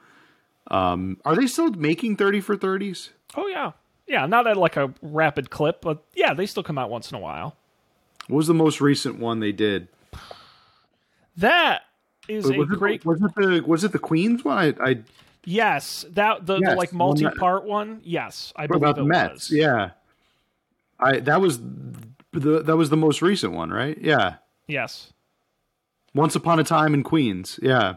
[0.70, 3.10] Um, are they still making 30 for 30s?
[3.36, 3.72] Oh, yeah.
[4.06, 7.16] Yeah, not at like a rapid clip, but yeah, they still come out once in
[7.16, 7.56] a while.
[8.30, 9.88] What was the most recent one they did?
[11.36, 11.82] That
[12.28, 13.04] is was a great.
[13.04, 14.56] Was it the was it the Queens one?
[14.56, 14.98] I, I
[15.44, 18.00] yes, that the, yes, the like multi part one.
[18.04, 19.50] Yes, I believe about the Mets.
[19.50, 19.50] Was.
[19.50, 19.90] Yeah,
[21.00, 21.58] I that was
[22.32, 23.98] the that was the most recent one, right?
[24.00, 24.36] Yeah.
[24.68, 25.12] Yes.
[26.14, 27.58] Once upon a time in Queens.
[27.62, 27.94] Yeah.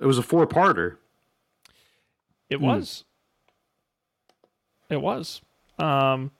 [0.00, 0.96] It was a four parter.
[2.48, 2.64] It hmm.
[2.64, 3.04] was.
[4.88, 5.40] It was.
[5.78, 6.30] Um,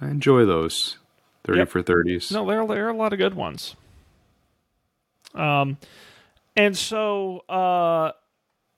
[0.00, 0.98] I enjoy those
[1.44, 1.68] thirty yep.
[1.68, 2.30] for thirties.
[2.30, 3.76] No, there there are a lot of good ones.
[5.34, 5.78] Um,
[6.56, 8.12] and so uh,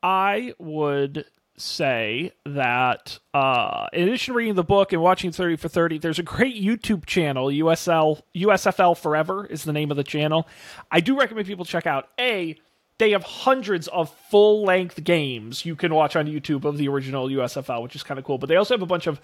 [0.03, 1.27] I would
[1.59, 6.19] say that uh, in addition to reading the book and watching 30 for 30, there's
[6.19, 10.47] a great YouTube channel, USL USFL Forever is the name of the channel.
[10.91, 12.57] I do recommend people check out A,
[12.99, 17.29] they have hundreds of full length games you can watch on YouTube of the original
[17.29, 18.39] USFL, which is kind of cool.
[18.39, 19.21] But they also have a bunch of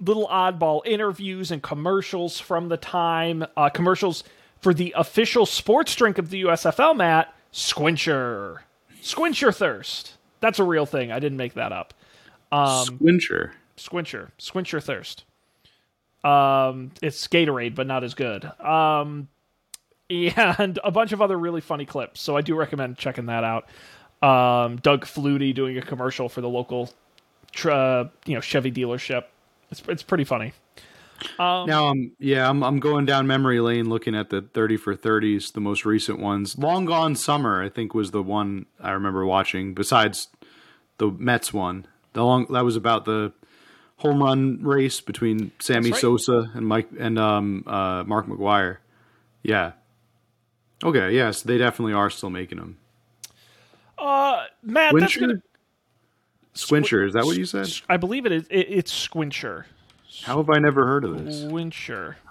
[0.00, 4.24] little oddball interviews and commercials from the time, uh, commercials
[4.60, 8.58] for the official sports drink of the USFL, Matt, Sqwincher.
[9.02, 10.14] Sqwincher Thirst.
[10.40, 11.12] That's a real thing.
[11.12, 11.94] I didn't make that up.
[12.50, 13.52] Um, Sqwincher.
[13.76, 14.30] Sqwincher.
[14.38, 15.24] Sqwincher Thirst.
[16.24, 18.44] Um, it's Gatorade, but not as good.
[18.60, 19.28] Um,
[20.10, 22.20] and a bunch of other really funny clips.
[22.20, 23.68] So I do recommend checking that out.
[24.22, 26.90] Um, Doug Flutie doing a commercial for the local,
[27.64, 29.24] uh, you know, Chevy dealership.
[29.70, 30.52] It's it's pretty funny.
[31.38, 34.96] Um, now, um, yeah, I'm I'm going down memory lane, looking at the 30 for
[34.96, 36.58] 30s, the most recent ones.
[36.58, 39.74] Long Gone Summer, I think, was the one I remember watching.
[39.74, 40.28] Besides
[40.98, 43.32] the Mets one, the long that was about the
[43.96, 46.00] home run race between Sammy right.
[46.00, 48.78] Sosa and Mike and um, uh, Mark McGwire.
[49.42, 49.72] Yeah.
[50.82, 51.14] Okay.
[51.14, 52.78] Yes, they definitely are still making them.
[53.96, 55.00] Uh, Matt, Sqwincher?
[55.00, 55.42] that's gonna.
[56.54, 57.68] Sqwincher, is that what you said?
[57.88, 58.46] I believe it is.
[58.48, 59.64] It, it's Sqwincher.
[60.22, 61.42] How have I never heard of this?
[61.42, 62.16] Wincher.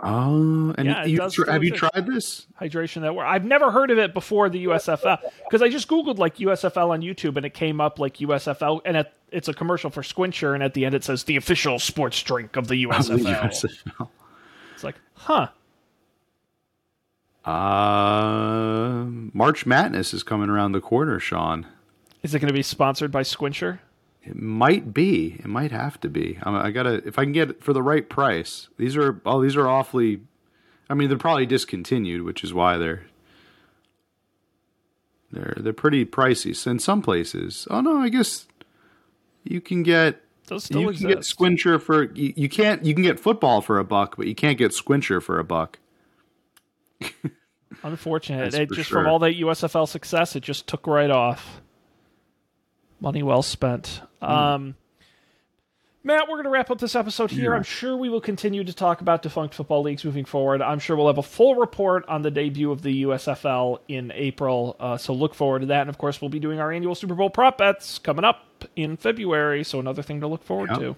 [0.00, 3.26] Oh, and yeah, you tr- have you tried this hydration that network?
[3.26, 7.00] I've never heard of it before the USFL because I just googled like USFL on
[7.02, 10.62] YouTube and it came up like USFL and it, it's a commercial for Sqwincher and
[10.62, 13.10] at the end it says the official sports drink of the USFL.
[13.10, 14.08] Of the USFL.
[14.74, 15.48] It's like, huh?
[17.44, 21.66] Uh, March Madness is coming around the corner, Sean.
[22.22, 23.78] Is it going to be sponsored by Sqwincher?
[24.22, 25.36] It might be.
[25.38, 26.38] It might have to be.
[26.42, 28.68] I, I gotta if I can get it for the right price.
[28.76, 30.20] These are oh these are awfully.
[30.90, 33.06] I mean they're probably discontinued, which is why they're
[35.30, 36.54] they're they're pretty pricey.
[36.54, 38.46] So in some places, oh no, I guess
[39.44, 41.06] you can get Those still you exist.
[41.06, 44.26] can get Sqwincher for you, you can't you can get football for a buck, but
[44.26, 45.78] you can't get Sqwincher for a buck.
[47.82, 48.52] Unfortunate.
[48.52, 49.02] It just sure.
[49.02, 51.62] from all that USFL success, it just took right off.
[53.00, 54.00] Money well spent.
[54.22, 54.28] Mm.
[54.28, 54.74] Um,
[56.04, 57.50] Matt, we're going to wrap up this episode here.
[57.50, 57.56] Yeah.
[57.56, 60.62] I'm sure we will continue to talk about defunct football leagues moving forward.
[60.62, 64.76] I'm sure we'll have a full report on the debut of the USFL in April,
[64.80, 65.82] uh, so look forward to that.
[65.82, 68.96] And of course, we'll be doing our annual Super Bowl prop bets coming up in
[68.96, 70.96] February, so another thing to look forward to.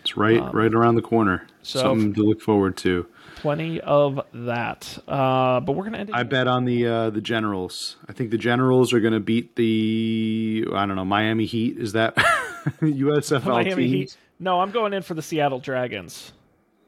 [0.00, 1.46] It's right, um, right around the corner.
[1.62, 3.06] So Something to look forward to
[3.40, 4.98] plenty of that.
[5.06, 6.10] Uh, but we're gonna end.
[6.12, 7.96] I bet on the uh, the Generals.
[8.08, 11.78] I think the Generals are gonna beat the I don't know Miami Heat.
[11.78, 12.16] Is that
[12.80, 14.12] USFL Miami teams?
[14.12, 14.16] Heat.
[14.40, 16.32] No, I'm going in for the Seattle Dragons.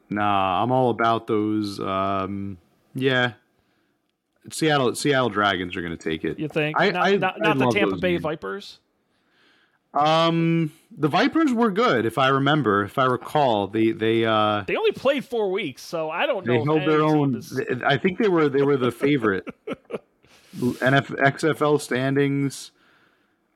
[0.09, 1.79] Nah, I'm all about those.
[1.79, 2.57] Um,
[2.93, 3.33] yeah,
[4.51, 6.39] Seattle Seattle Dragons are going to take it.
[6.39, 6.79] You think?
[6.79, 8.17] I, not, I, not, not the Tampa Bay.
[8.17, 8.79] Vipers.
[9.93, 13.67] Um, the Vipers were good, if I remember, if I recall.
[13.67, 16.59] They they uh they only played four weeks, so I don't know.
[16.59, 17.35] They held their own.
[17.35, 17.59] Is...
[17.85, 19.47] I think they were they were the favorite.
[20.57, 22.71] NF XFL standings.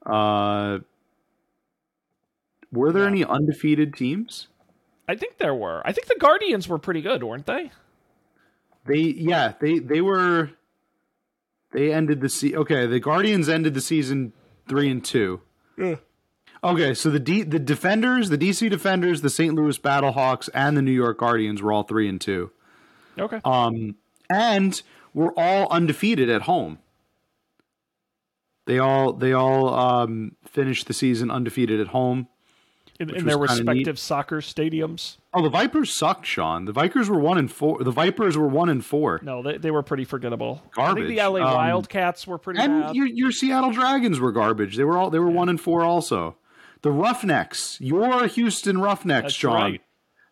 [0.05, 0.79] Uh,
[2.71, 3.09] were there yeah.
[3.09, 4.47] any undefeated teams?
[5.07, 5.81] I think there were.
[5.85, 7.71] I think the Guardians were pretty good, weren't they?
[8.85, 10.51] They yeah they they were.
[11.71, 12.59] They ended the season.
[12.59, 12.85] okay.
[12.85, 14.31] The Guardians ended the season
[14.67, 15.41] three and two.
[15.77, 15.95] Yeah.
[16.65, 19.53] Okay, so the D, the defenders, the DC defenders, the St.
[19.53, 22.49] Louis Battlehawks, and the New York Guardians were all three and two.
[23.19, 23.39] Okay.
[23.45, 23.95] Um,
[24.31, 24.81] and
[25.13, 26.79] we're all undefeated at home.
[28.65, 32.27] They all they all um, finished the season undefeated at home.
[32.99, 35.17] in, in their respective soccer stadiums.
[35.35, 36.65] Oh, the Vipers sucked, Sean.
[36.65, 37.83] The Vipers were one and four.
[37.83, 39.19] The Vipers were one and four.
[39.21, 40.63] No, they, they were pretty forgettable.
[40.75, 41.41] I think the Garbage.
[41.41, 44.77] LA Um, Wildcats were pretty And your, your Seattle Dragons were garbage.
[44.77, 46.37] They were all they were one and four also.
[46.85, 49.53] The Roughnecks, your Houston Roughnecks, That's Sean.
[49.55, 49.81] right.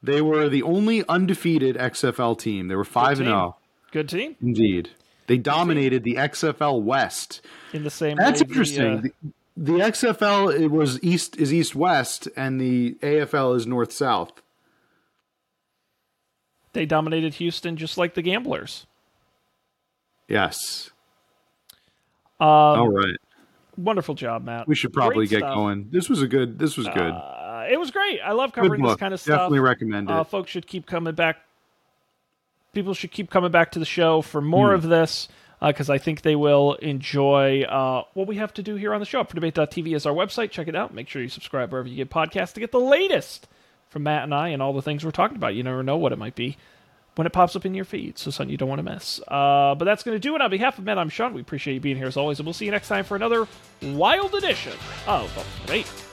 [0.04, 2.68] They were the only undefeated XFL team.
[2.68, 3.26] They were five and team.
[3.26, 3.58] zero.
[3.92, 4.92] Good team Indeed,
[5.26, 7.42] they dominated the XFL West.
[7.74, 8.18] in the same.
[8.18, 8.86] That's way the, interesting.
[8.86, 9.12] uh, The,
[9.58, 14.32] the XFL it was east is east west, and the AFL is north south.
[16.74, 18.86] they dominated Houston just like the Gamblers.
[20.28, 20.92] Yes.
[22.40, 23.16] Um, All right.
[23.78, 24.68] Wonderful job, Matt.
[24.68, 25.56] We should probably Great get stuff.
[25.56, 25.88] going.
[25.92, 26.60] This was a good.
[26.60, 27.12] This was good.
[27.12, 28.20] Uh, it was great.
[28.24, 29.36] I love covering this kind of stuff.
[29.36, 30.14] Definitely recommend it.
[30.14, 31.38] Uh, folks should keep coming back.
[32.74, 34.76] People should keep coming back to the show for more Hmm.
[34.76, 35.28] of this
[35.62, 39.06] because I think they will enjoy uh, what we have to do here on the
[39.06, 39.24] show.
[39.24, 40.52] Debate.tv is our website.
[40.52, 40.94] Check it out.
[40.94, 43.48] Make sure you subscribe wherever you get podcasts to get the latest
[43.90, 45.56] from Matt and I and all the things we're talking about.
[45.56, 46.58] You never know what it might be
[47.16, 49.20] when it pops up in your feed, so something you don't want to miss.
[49.28, 50.42] Uh, but that's going to do it.
[50.42, 51.34] On behalf of Matt, I'm Sean.
[51.34, 53.48] We appreciate you being here as always, and we'll see you next time for another
[53.82, 54.74] wild edition
[55.08, 55.32] of
[55.66, 56.13] Debate.